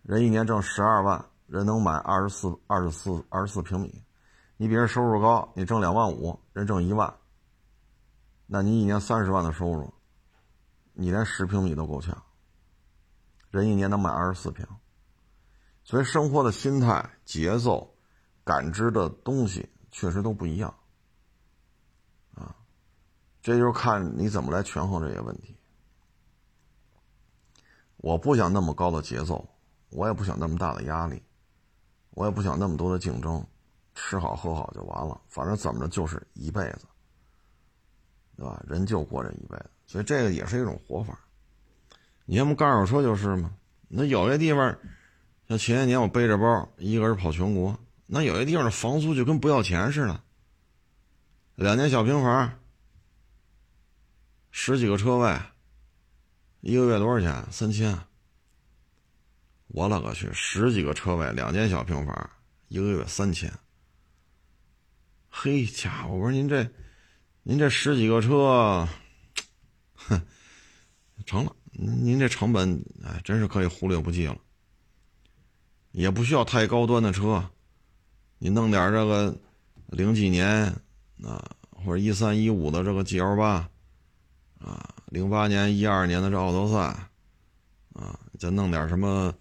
[0.03, 4.03] 人一年挣十二万，人能买二十四、二十四、二十四平米。
[4.57, 7.11] 你比人收入高，你挣两万五，人挣一万，
[8.45, 9.93] 那你一年三十万的收入。
[11.01, 12.21] 你连十平米都够呛，
[13.51, 14.67] 人一年能买二十四平，
[15.81, 17.95] 所以生活的心态、节奏、
[18.43, 20.75] 感知的东西确实都不一样，
[22.35, 22.53] 啊，
[23.41, 25.55] 这就是看你怎么来权衡这些问题。
[27.95, 29.47] 我不想那么高的节奏，
[29.91, 31.23] 我也不想那么大的压力，
[32.09, 33.41] 我也不想那么多的竞争，
[33.95, 36.85] 吃好喝好就完了，反正怎么着就是一辈子，
[38.35, 38.61] 对吧？
[38.67, 39.69] 人就过这一辈子。
[39.89, 41.19] 所以这个也是一种活法。
[42.25, 43.51] 你要么干手车就是嘛。
[43.87, 44.77] 那有些地方，
[45.47, 47.75] 像前些年我背着包一个人跑全国，
[48.05, 50.21] 那有些地方的房租就跟不要钱似的。
[51.55, 52.59] 两间小平房，
[54.51, 55.39] 十几个车位，
[56.61, 57.51] 一个月多少钱？
[57.51, 57.97] 三千。
[59.69, 60.29] 我勒个去！
[60.33, 62.29] 十几个车位，两间小平房，
[62.67, 63.51] 一个月三千。
[65.31, 66.69] 嘿家伙，我说您这，
[67.41, 68.87] 您这十几个车。
[71.25, 74.37] 成了，您这成本哎，真是可以忽略不计了。
[75.91, 77.43] 也不需要太高端的车，
[78.37, 79.35] 你弄点这个
[79.87, 80.47] 零几年
[81.23, 83.69] 啊，或者一三一五的这个 G L 八
[84.59, 86.77] 啊，零八年一二年的这奥德赛
[87.93, 89.33] 啊，再弄点什么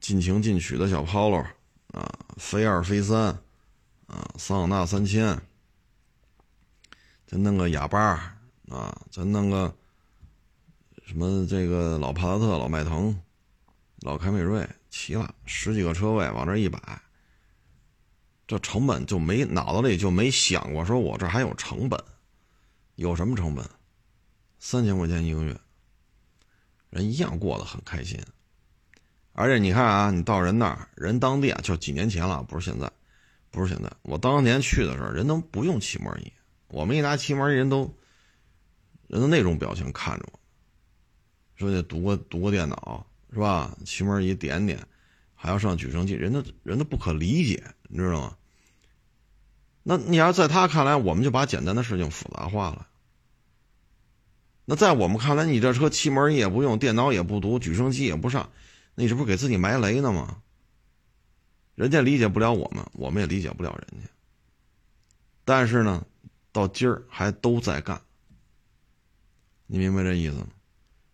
[0.00, 1.44] 尽情进取的小 Polo
[1.92, 3.26] 啊，飞二飞三
[4.06, 5.40] 啊，桑塔纳三千，
[7.26, 8.36] 再弄个哑巴。
[8.68, 9.76] 啊，再弄个
[11.12, 13.14] 什么这个老帕萨特、老迈腾、
[14.00, 16.80] 老凯美瑞齐了，十几个车位往这一摆，
[18.46, 22.02] 这成本就没脑子里就没想过，说我这还有成本，
[22.94, 23.62] 有什么成本？
[24.58, 25.54] 三千块钱一个月，
[26.88, 28.18] 人一样过得很开心。
[29.32, 32.90] 而且你看啊，你到人那儿，人当地啊，就几年前了，不是现在，
[33.50, 33.92] 不是现在。
[34.00, 36.32] 我当年去的时候，人都不用漆膜仪，
[36.68, 37.94] 我们一拿漆膜仪，人都。
[39.08, 40.40] 人都那种表情看着我，
[41.62, 43.76] 说得读个读个电脑是吧？
[43.84, 44.84] 气门仪点点，
[45.36, 48.36] 还要上举升器，人都人都不可理解，你知道吗？
[49.84, 52.88] 那你要在他看来，我们就把简单的事情复杂化了。
[54.64, 58.50] 那在我们看来，你这车气门也不用，电脑也不读，举升机也不上，
[58.96, 60.42] 那你这不是给自己埋雷呢吗？
[61.76, 64.10] 人家理解不了我们，我们也理解不了人家。
[65.44, 66.04] 但是呢，
[66.50, 68.02] 到今儿还都在干。
[69.68, 70.48] 你明白这意思吗？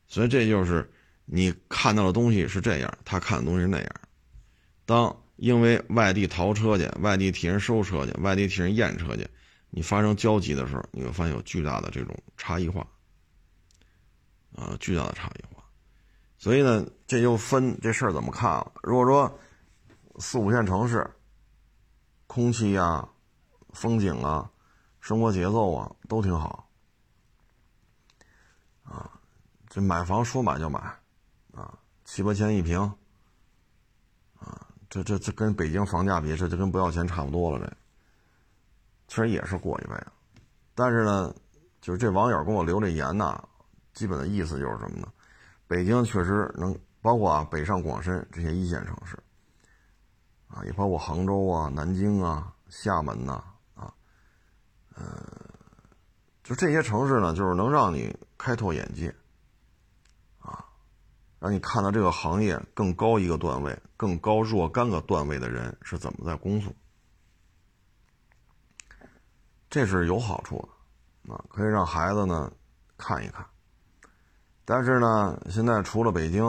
[0.08, 0.90] 所以这就是
[1.26, 3.94] 你看到的东西是这样，他看的东西是那样。
[4.86, 9.28] 当因为外地淘车去，外地替人收车去，外地替人验车去，
[9.70, 12.84] 你发生交集的时候，你会发现有巨大的这种差异化，
[14.56, 15.62] 啊，巨大的差异化。
[16.38, 18.72] 所以呢，这就分这事儿怎么看了。
[18.82, 19.38] 如果说
[20.18, 21.08] 四五线城市，
[22.26, 23.08] 空气啊、
[23.72, 24.50] 风景啊、
[25.00, 26.70] 生活节奏啊都挺好。
[28.84, 29.17] 啊，
[29.82, 30.78] 买房说买就买，
[31.54, 32.80] 啊七八千一平，
[34.38, 37.66] 啊，这这这跟北京房价比，这就跟不要钱差不多了。
[37.66, 37.76] 这
[39.06, 40.06] 其实也是过一辈子，
[40.74, 41.34] 但是呢，
[41.80, 43.42] 就是这网友跟我留这言呐，
[43.94, 45.08] 基本的意思就是什么呢？
[45.66, 49.18] 北京确实能，包括啊北上广深这些一线城市，
[50.48, 53.92] 啊，也包括杭州啊、南京啊、厦门呐，啊，
[54.94, 55.04] 呃，
[56.42, 59.14] 就这些城市呢，就是能让你开拓眼界。
[61.40, 66.72] 让你看到这个行业更高一个段位、更高若干个段位的人是怎么在工作，
[69.70, 70.68] 这是有好处
[71.24, 72.52] 的，啊，可以让孩子呢
[72.96, 73.46] 看一看。
[74.64, 76.44] 但是呢，现在除了北京，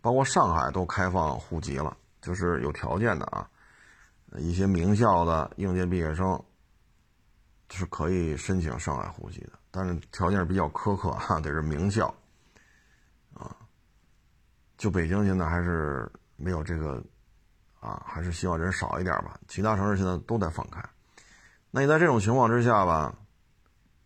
[0.00, 3.48] 包括上海都开放户籍了，就是有条件的啊，
[4.38, 6.42] 一些名校的应届毕业生
[7.70, 12.12] 是可以申请上海户籍的，但是条件比较苛刻哈，得是名校。
[14.76, 17.02] 就北京现在还是没有这个，
[17.80, 19.38] 啊，还是希望人少一点吧。
[19.48, 20.82] 其他城市现在都在放开。
[21.70, 23.14] 那你在这种情况之下吧，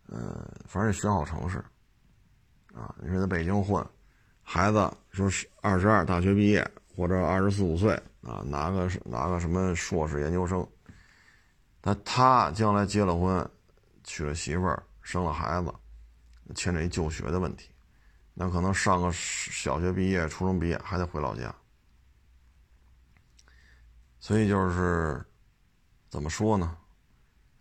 [0.07, 1.57] 呃，反正选好城市，
[2.73, 3.85] 啊，你说在北京混，
[4.43, 6.65] 孩子说是二十二大学毕业
[6.95, 10.67] 或者二十四五岁啊，拿个拿个什么硕士研究生，
[11.81, 13.49] 那他将来结了婚，
[14.03, 15.73] 娶了媳妇儿，生了孩子，
[16.53, 17.70] 牵扯一就学的问题。
[18.33, 21.53] 那可能上个小学毕业、初中毕业还得回老家，
[24.19, 25.23] 所以就是
[26.09, 26.77] 怎么说呢？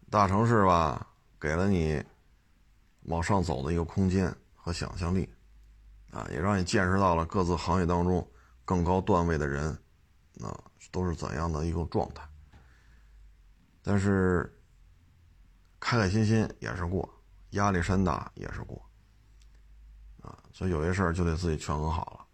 [0.08, 1.06] 大城市吧，
[1.38, 2.02] 给了你
[3.02, 5.28] 往上走的一个空间和想象力，
[6.10, 8.26] 啊，也让你见识到了各自行业当中
[8.64, 9.70] 更高段位的人，
[10.40, 10.58] 啊，
[10.90, 12.26] 都是怎样的一个状态。
[13.82, 14.52] 但是
[15.78, 17.08] 开开心心也是过，
[17.50, 18.89] 压力山大也是过。
[20.22, 22.26] 啊所以有些事儿就得自己权衡好了，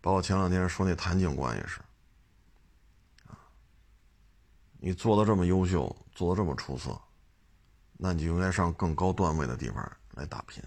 [0.00, 1.80] 包括前两天说那谭警官也是，
[3.26, 3.38] 啊，
[4.78, 7.00] 你做的这么优秀，做的这么出色，
[7.96, 10.62] 那你就应该上更高段位的地方来打拼。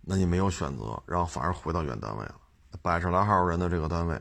[0.00, 2.34] 那你没有选择，然后反而回到原单位了，
[2.80, 4.20] 百十来号人的这个单位，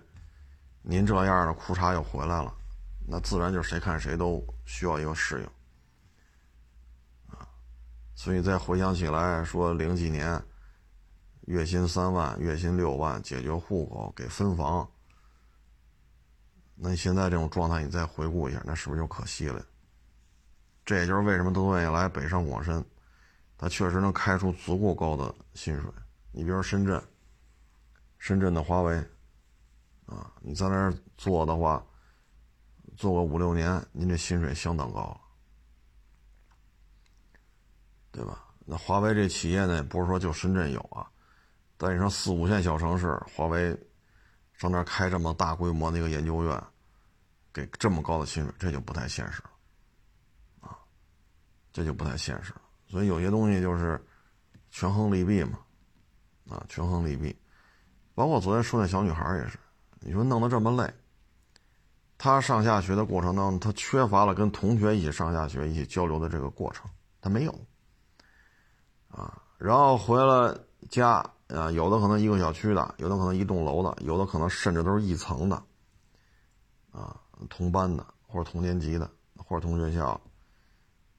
[0.81, 2.53] 您这样的裤衩又回来了，
[3.07, 5.45] 那自然就是谁看谁都需要一个适应，
[7.35, 7.47] 啊，
[8.13, 10.43] 所以再回想起来说零几年。
[11.47, 14.89] 月薪三万，月薪六万，解决户口，给分房。
[16.75, 19.65] 那你现在这种状态，你再回顾一下，那是不是就可惜了？
[20.85, 22.83] 这也就是为什么都愿意来北上广深，
[23.57, 25.91] 他确实能开出足够高的薪水。
[26.31, 27.01] 你比如深圳，
[28.17, 28.95] 深圳的华为，
[30.05, 31.85] 啊，你在那儿做的话，
[32.95, 35.21] 做个五六年，您这薪水相当高了，
[38.11, 38.47] 对吧？
[38.65, 41.10] 那华为这企业呢，不是说就深圳有啊。
[41.83, 43.75] 但你说四五线小城市，华为
[44.53, 46.63] 上那儿开这么大规模的一个研究院，
[47.51, 49.49] 给这么高的薪水，这就不太现实了，
[50.59, 50.77] 啊，
[51.73, 52.61] 这就不太现实了。
[52.87, 53.99] 所以有些东西就是
[54.69, 55.57] 权衡利弊嘛，
[56.51, 57.35] 啊，权衡利弊。
[58.13, 59.57] 包括昨天说那小女孩也是，
[60.01, 60.93] 你说弄得这么累，
[62.19, 66.87] 她上下学的过程当中，她缺乏了跟同学一起上下学、一起交流的这个过程，
[67.19, 67.59] 她没有，
[69.07, 71.27] 啊，然后回了家。
[71.53, 75.61] 啊，有的可能一个小区的，有的可能一栋楼的，有的可能甚至都是一层的，
[76.91, 80.19] 啊，同班的或者同年级的或者同学校，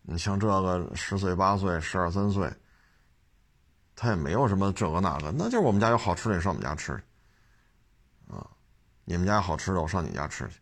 [0.03, 2.51] 你像这个十岁八岁、十二三岁，
[3.95, 8.51] 他也没有什么这个那个，那就是我们家有好吃的，你上我们家吃去，啊，
[9.05, 10.59] 你们家有好吃的，我上你家吃去。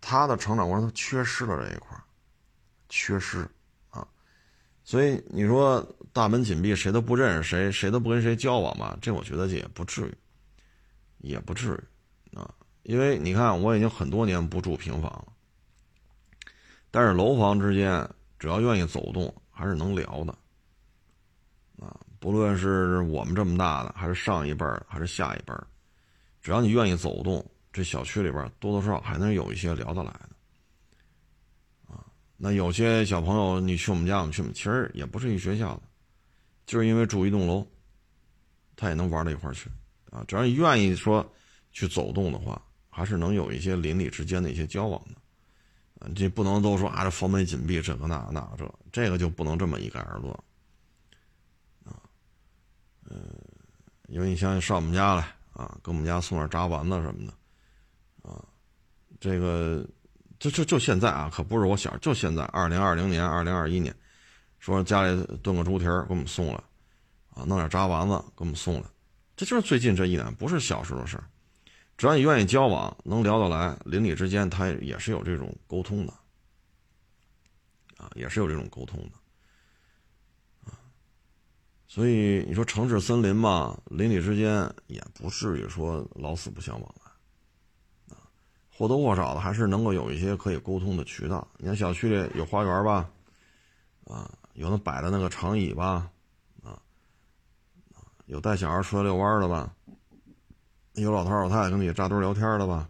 [0.00, 1.98] 他的成长过程他缺失了这一块
[2.88, 3.48] 缺失。
[3.90, 4.06] 啊
[4.86, 5.82] 所以你说
[6.14, 8.96] 大门紧闭，谁都不认识谁，谁都不跟谁交往吧？
[9.02, 10.14] 这我觉得这也不至于，
[11.18, 12.54] 也不至于啊。
[12.84, 15.26] 因为你看，我已经很多年不住平房了，
[16.92, 18.08] 但是楼房之间
[18.38, 20.32] 只要愿意走动，还是能聊的
[21.84, 21.98] 啊。
[22.20, 25.66] 不论是我们这么大的，还是上一辈儿，还是下一辈儿，
[26.40, 32.06] 只要你愿意走动，这小区里边多多少少还能有一些聊得来的啊。
[32.36, 35.82] 那有些小朋友，你去我们家，我们去，其实也不是一学校的，
[36.66, 37.66] 就是因为住一栋楼，
[38.76, 39.70] 他也能玩到一块去，
[40.10, 41.24] 啊，只要你愿意说
[41.72, 42.60] 去走动的话，
[42.90, 45.14] 还是能有一些邻里之间的一些交往的，
[46.00, 50.32] 啊，这不能都说啊，这房门紧闭，这个那那个这，这个就不能这么一概而论，
[51.84, 52.00] 啊，
[53.10, 53.18] 嗯，
[54.08, 58.44] 因为你像上我们家来啊，给我们家送点炸丸子什么的，啊，
[59.20, 59.86] 这个。
[60.40, 63.94] 就就就现在啊，可不是我想，就现在，二零二零年、二零二一年，
[64.64, 66.54] 说家里炖个猪蹄儿给我们送来，
[67.34, 68.84] 啊，弄点炸丸子给我们送来，
[69.36, 71.24] 这就是最近这一年，不是小时候的事儿。
[71.98, 76.14] 只要你愿意交往，能聊得来，邻里之间他也是有这种沟通的，
[77.98, 80.80] 啊，也是有这种沟通的，啊，
[81.86, 88.24] 所以你说城市森林嘛，邻里之间也不至于说老死不相往来，啊，
[88.72, 91.46] 或多或少的还是能够有一些可以沟通的渠道。
[91.58, 93.10] 你看小区里有花园吧，
[94.06, 96.10] 啊，有那摆的那个长椅吧，
[96.62, 96.80] 啊，
[98.26, 99.74] 有带小孩出来遛弯的吧。
[100.94, 102.88] 有老头老太太跟你扎堆聊天的吧？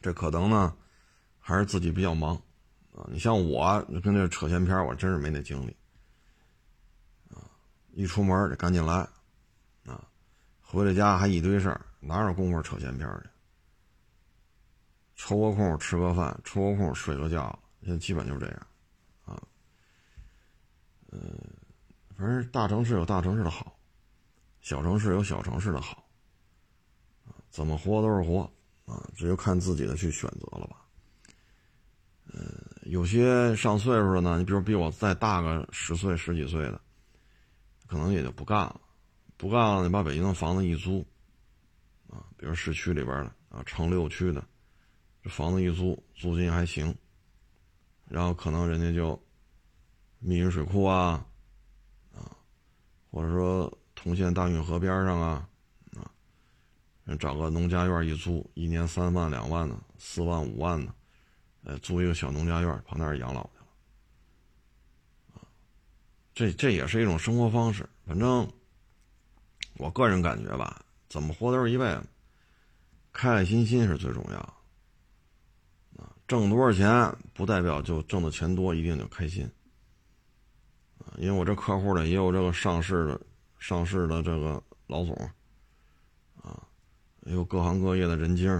[0.00, 0.72] 这可能呢，
[1.40, 2.36] 还是自己比较忙
[2.94, 3.04] 啊。
[3.08, 5.76] 你像我，跟这扯闲篇，我真是没那精力
[7.30, 7.42] 啊。
[7.92, 8.94] 一出门得赶紧来
[9.84, 10.06] 啊，
[10.62, 13.28] 回了家还一堆事儿，哪有功夫扯闲篇去？
[15.16, 18.66] 抽个空吃个饭，抽个空睡个觉，现在基本就是这样。
[21.10, 21.18] 呃，
[22.16, 23.78] 反正大城市有大城市的好，
[24.60, 26.04] 小城市有小城市的好。
[27.50, 28.40] 怎么活都是活，
[28.84, 30.84] 啊，只有看自己的去选择了吧。
[32.30, 32.42] 呃，
[32.82, 36.78] 有些上岁数的呢，你比如比我再大个十岁、十几岁的，
[37.86, 38.80] 可能也就不干了，
[39.38, 41.04] 不干了，你把北京的房子一租，
[42.10, 44.46] 啊，比如市区里边的啊，城六区的，
[45.22, 46.94] 这房子一租，租金还行，
[48.06, 49.20] 然后可能人家就
[50.18, 51.26] 密云水库啊，
[52.14, 52.36] 啊，
[53.10, 55.48] 或者说通县大运河边上啊。
[55.94, 56.10] 啊
[57.18, 60.92] 找个农家院一租，一年三万两万的，四万五万的，
[61.64, 63.58] 呃，租一个小农家院，跑那儿养老去
[65.34, 65.40] 了。
[66.34, 67.88] 这这也是一种生活方式。
[68.06, 68.46] 反正
[69.78, 72.04] 我个人感觉吧，怎么活都是一辈子，
[73.10, 74.38] 开开心心是最重要。
[75.96, 79.50] 啊，挣多少钱不代表就挣的钱多，一定就开心。
[81.16, 83.20] 因为我这客户呢也有这个上市的，
[83.58, 85.14] 上市的这个老总。
[86.42, 86.62] 啊，
[87.22, 88.50] 也有各行各业的人精，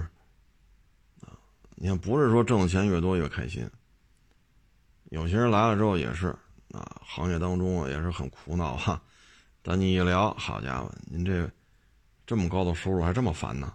[1.21, 1.39] 啊，
[1.77, 3.69] 你看，不是说挣的钱越多越开心。
[5.11, 6.29] 有些人来了之后也是，
[6.73, 9.01] 啊，行业当中啊也是很苦恼哈。
[9.63, 11.51] 但你一聊，好家伙，您这
[12.27, 13.73] 这么高的收入还这么烦呢？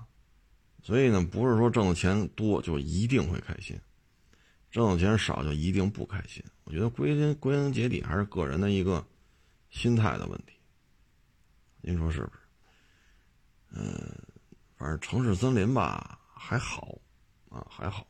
[0.84, 3.80] 所以呢，不是说挣的钱多就一定会开心，
[4.74, 6.44] 挣的钱少就一定不开心。
[6.66, 9.06] 我觉得归根归根结底还是个人的一个
[9.70, 10.58] 心态的问题。
[11.80, 12.32] 您说是不是？
[13.70, 14.18] 嗯。
[14.76, 16.94] 反正城市森林吧还好，
[17.48, 18.06] 啊还好，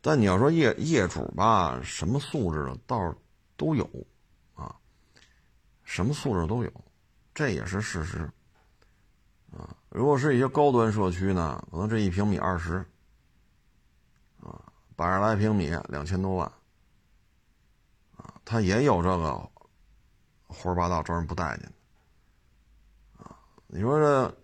[0.00, 3.16] 但你要说业业主吧，什么素质的倒是
[3.56, 3.88] 都有，
[4.54, 4.74] 啊，
[5.84, 6.84] 什么素质都有，
[7.32, 8.28] 这也是事实，
[9.52, 12.84] 啊，如果是一些高端社区呢，可能这一平米二十，
[15.02, 16.46] 百十来平米两千多万，
[18.16, 19.36] 啊，他也有这个
[20.46, 23.36] 胡说八道招人不待见的，啊，
[23.66, 24.38] 你说这。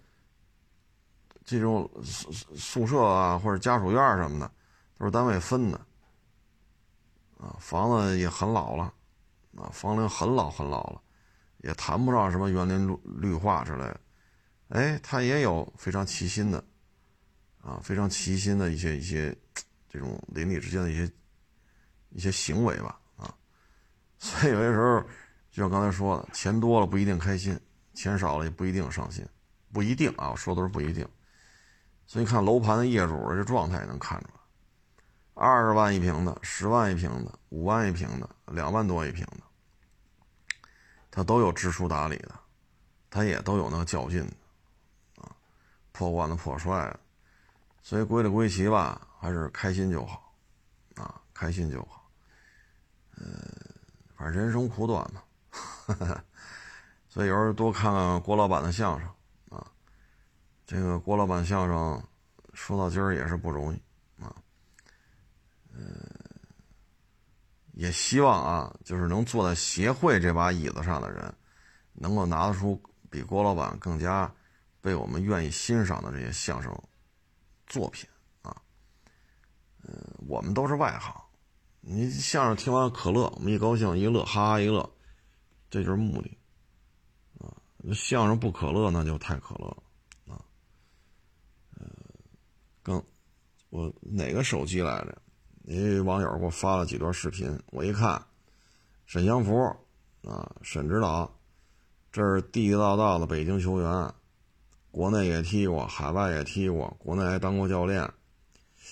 [1.50, 4.52] 这种宿宿舍啊，或者家属院什么的，
[4.98, 5.80] 都是单位分的，
[7.38, 8.92] 啊，房子也很老了，
[9.56, 11.00] 啊，房龄很老很老了，
[11.62, 14.00] 也谈不上什么园林绿绿化之类的，
[14.68, 16.62] 哎，它也有非常齐心的，
[17.62, 19.34] 啊，非常齐心的一些一些
[19.88, 21.10] 这种邻里之间的一些
[22.10, 23.34] 一些行为吧，啊，
[24.18, 25.00] 所以有些时候，
[25.50, 27.58] 就像刚才说的，钱多了不一定开心，
[27.94, 29.26] 钱少了也不一定上心，
[29.72, 31.08] 不一定啊，我说的是不一定。
[32.06, 34.40] 所以看楼盘的业主这状态也能看出来，
[35.34, 39.42] 二十万一平的、十万一平的、五万一平的、两万多一平的，
[41.10, 42.34] 他都有知书达理的，
[43.10, 45.36] 他也都有那个较劲的，啊，
[45.92, 47.00] 破罐子破摔的，
[47.82, 50.32] 所以归了归齐吧，还是开心就好，
[50.94, 52.08] 啊，开心就好，
[53.16, 53.24] 呃，
[54.16, 55.22] 反正人生苦短嘛，
[57.08, 59.08] 所以有时候多看看郭老板的相声
[59.50, 59.66] 啊。
[60.64, 62.02] 这个郭老板相声
[62.54, 63.82] 说到今儿也是不容易
[64.22, 64.34] 啊，
[65.72, 65.80] 呃，
[67.72, 71.34] 也希望啊，就是能坐在协会这把椅子上的人，
[71.94, 74.32] 能够拿得出比郭老板更加
[74.80, 76.72] 被我们愿意欣赏的这些相声
[77.66, 78.08] 作品
[79.84, 79.94] 嗯。
[80.26, 81.14] 我们都是外行，
[81.80, 84.88] 你相声听完可乐，我们一高兴一乐，哈哈一乐，
[85.70, 86.36] 这就是目的
[87.38, 87.48] 啊。
[87.94, 89.82] 相声不可乐，那就太可乐了。
[92.82, 93.04] 刚，
[93.70, 95.18] 我哪个手机来着？
[95.64, 98.22] 一网友给我发了几段视频，我一看，
[99.04, 99.58] 沈祥福
[100.24, 101.30] 啊，沈指导，
[102.10, 104.14] 这是地地道道的北京球员，
[104.90, 108.10] 国内也踢过，海外也踢过，国内还当过教练，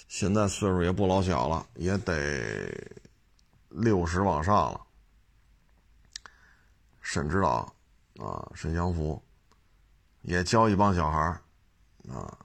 [0.08, 2.72] 现在岁数也不老小了，也得
[3.68, 4.80] 六十往上了。
[7.00, 7.72] 沈指导
[8.18, 9.22] 啊，沈祥福，
[10.22, 11.40] 也教一帮小孩儿
[12.08, 12.38] 啊。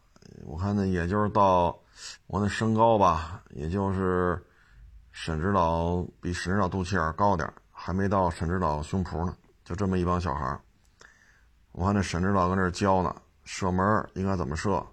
[0.43, 1.78] 我看那也就是到
[2.28, 4.43] 我那身高吧，也就是
[5.12, 9.36] 沈指导比沈指导肚脐眼高点还没到沈指导胸脯呢。
[9.64, 10.59] 就这么一帮小孩儿，
[11.72, 14.86] 我看那沈指导搁那教呢，射门应该怎么射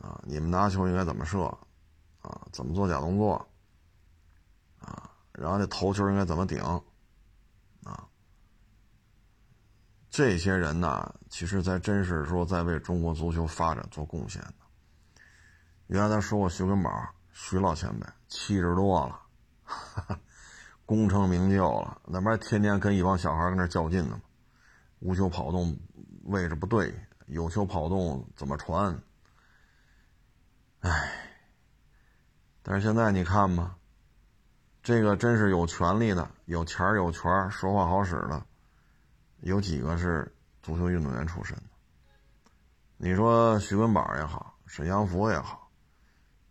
[0.00, 0.20] 啊？
[0.24, 1.44] 你们拿球应该怎么射
[2.20, 2.46] 啊？
[2.52, 3.34] 怎么做假动作
[4.78, 5.10] 啊？
[5.32, 6.82] 然后这头球应该怎么顶啊？
[10.10, 14.54] 这些人呢，其实在真是说在为中国足球发展做贡献的。
[15.86, 16.90] 原来咱说过徐根宝，
[17.32, 19.20] 徐老前辈七十多了，
[19.62, 20.20] 哈 哈
[20.84, 24.22] 功成名就了，那不还天天跟一帮小孩跟那较劲呢吗？
[24.98, 25.78] 无球跑动
[26.24, 26.92] 位置不对，
[27.26, 29.00] 有球跑动怎么传？
[30.80, 31.12] 哎，
[32.62, 33.76] 但是现在你看吧，
[34.82, 38.46] 这个真是有权利的、有钱儿有权儿说话好使的。
[39.40, 41.62] 有几个是足球运动员出身的？
[42.96, 45.70] 你说徐根宝也好，沈阳福也好，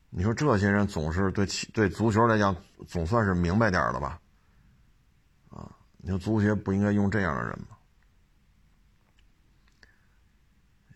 [0.10, 2.56] 你说这些人总是对对足球来讲
[2.88, 4.20] 总算是明白点儿了吧？
[5.50, 7.78] 啊，你说足协不应该用这样的人吗？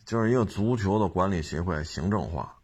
[0.03, 2.57] 就是一个足球的管理协会行政化，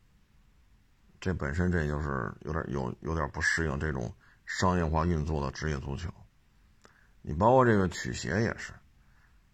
[1.19, 4.13] 这本身这就是有点有有点不适应这种
[4.45, 6.09] 商业化运作的职业足球。
[7.21, 8.73] 你包括这个曲协也是。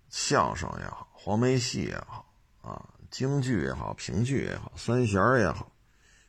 [0.07, 2.25] 相声也好，黄梅戏也好，
[2.61, 5.69] 啊，京剧也好，评剧也好，三弦也好，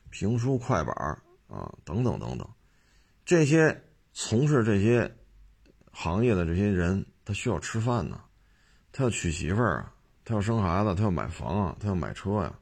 [0.09, 0.93] 评书、快板
[1.47, 2.49] 啊，等等等等，
[3.23, 3.81] 这些
[4.11, 5.15] 从事这些
[5.93, 8.19] 行业的这些人，他需要吃饭呢，
[8.91, 9.93] 他要娶媳妇儿啊，
[10.25, 12.53] 他要生孩子，他要买房啊，他要买车呀，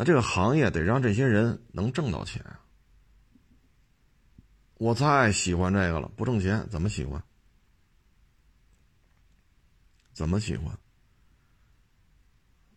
[0.00, 2.58] 那这个行业得让这些人能挣到钱啊。
[4.78, 7.22] 我太喜欢这个了，不挣钱怎么喜欢？
[10.14, 10.74] 怎么喜欢？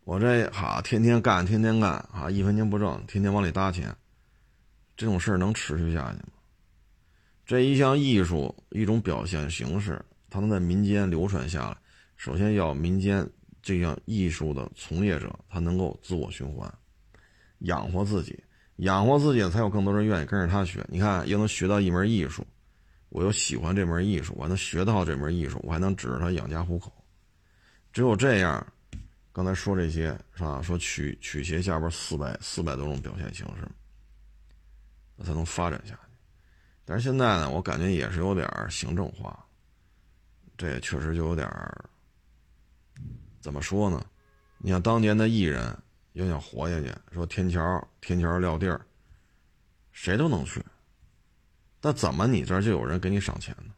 [0.04, 3.96] 我这哈天天干，天天干啊，一分钱不挣，天天往里搭钱，
[4.94, 6.32] 这种事儿能持续下去吗？
[7.46, 11.78] 这一项艺术，一种表现形式，它能在民间流传下来，
[12.18, 13.26] 首先要民间
[13.62, 16.70] 这项艺术的从业者，他能够自我循环，
[17.64, 18.42] 养活自己，
[18.76, 20.84] 养活自己才有更多人愿意跟着他学。
[20.88, 22.46] 你看，又能学到一门艺术，
[23.10, 26.92] 我又喜欢这门艺术，我还能学到这门艺术，我还能指着它养家糊口。
[27.92, 28.66] 只有这样，
[29.32, 30.60] 刚才说这些是吧？
[30.62, 33.68] 说曲曲协下边四百四百多种表现形式，
[35.16, 36.00] 那才能发展下去。
[36.84, 39.42] 但是现在呢，我感觉也是有点行政化，
[40.58, 41.48] 这也确实就有点
[43.40, 44.04] 怎么说呢？
[44.58, 45.76] 你像当年的艺人
[46.14, 48.80] 要想活下去，说天桥天桥撂地儿，
[49.92, 50.64] 谁都能去。
[51.80, 53.74] 但怎么你这儿就有人给你赏钱呢？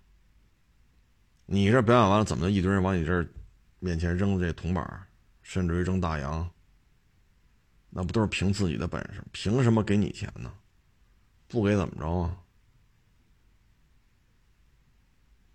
[1.46, 3.28] 你这表演完了，怎么就一堆人往你这儿？
[3.78, 5.06] 面前扔这铜板，
[5.42, 6.48] 甚至于扔大洋，
[7.90, 9.22] 那不都是凭自己的本事？
[9.32, 10.52] 凭什么给你钱呢？
[11.48, 12.36] 不给怎么着啊？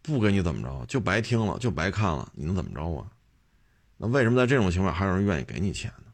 [0.01, 0.85] 不给你怎么着？
[0.87, 3.11] 就白听了，就白看了，你能怎么着啊？
[3.97, 6.10] 那为什么在这种情况还有人愿意给你钱呢？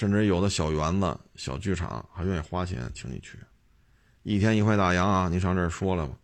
[0.00, 3.38] 甚至有的小园子、小剧场还愿意花钱请你去，
[4.22, 5.28] 一天一块大洋啊！
[5.28, 6.16] 你上这儿说来吧。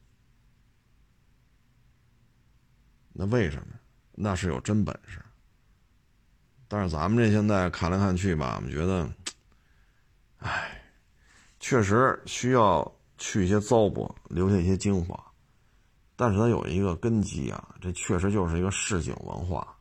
[3.12, 3.78] 那为什么？
[4.12, 5.22] 那是有真本事，
[6.68, 9.12] 但是咱们这现在看来看去吧，我们觉得，
[10.38, 10.82] 哎，
[11.60, 15.22] 确实需要去一些糟粕，留下一些精华，
[16.16, 19.76] 但是它有一个根基啊，这确实就是一个市井文化，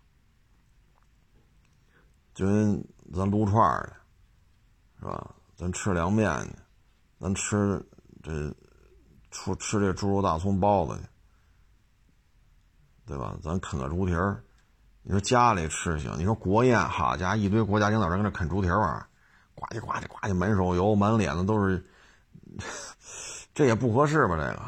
[2.34, 3.96] 就跟咱撸串儿
[5.00, 5.36] 是吧？
[5.56, 6.56] 咱吃凉面去，
[7.20, 7.86] 咱吃
[8.24, 8.54] 这
[9.32, 11.08] 出吃这猪肉大葱包子去。
[13.08, 13.38] 对吧？
[13.44, 14.44] 咱啃个猪蹄儿，
[15.04, 19.06] 你说家里吃行，你说国宴，好家伙，一堆国家领导人搁那啃猪蹄儿玩
[19.54, 21.86] 呱唧呱唧呱唧，满手油，满脸的都是，
[23.54, 24.36] 这也不合适吧？
[24.36, 24.62] 这个，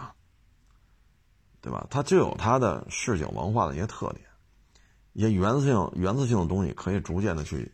[1.62, 1.88] 对吧？
[1.90, 4.24] 它就有它的市井文化的一些特点，
[5.14, 7.74] 一些原性、原则性的东西可以逐渐的去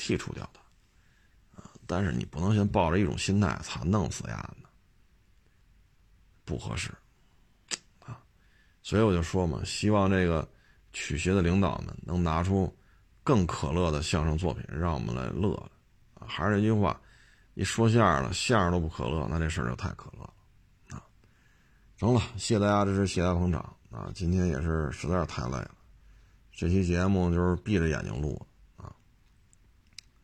[0.00, 4.68] 剔除掉它，啊，但是你不能先抱着一种心态，操，弄死丫的，
[6.46, 6.90] 不合适。
[8.00, 8.18] 啊
[8.82, 10.48] 所以我就说嘛，希望这个
[10.92, 12.74] 曲协的领导们能拿出
[13.22, 15.70] 更可乐的相声作品，让我们来乐了。
[16.26, 16.98] 还是那句话，
[17.54, 21.02] 一说相声了，相声都不可乐，那这事儿就太可乐了啊！
[21.98, 23.60] 成了，谢谢大家支持，谢谢大家捧场
[23.90, 24.10] 啊！
[24.14, 25.70] 今天也是实在是太累了，
[26.50, 28.40] 这期节目就是闭着眼睛录，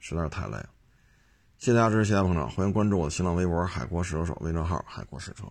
[0.08, 0.68] 实在是太累了。
[1.58, 5.44] 谢谢大家支持，谢谢大家捧场，欢迎关注我的新浪微博“海阔试车手”微账号“海阔试车”。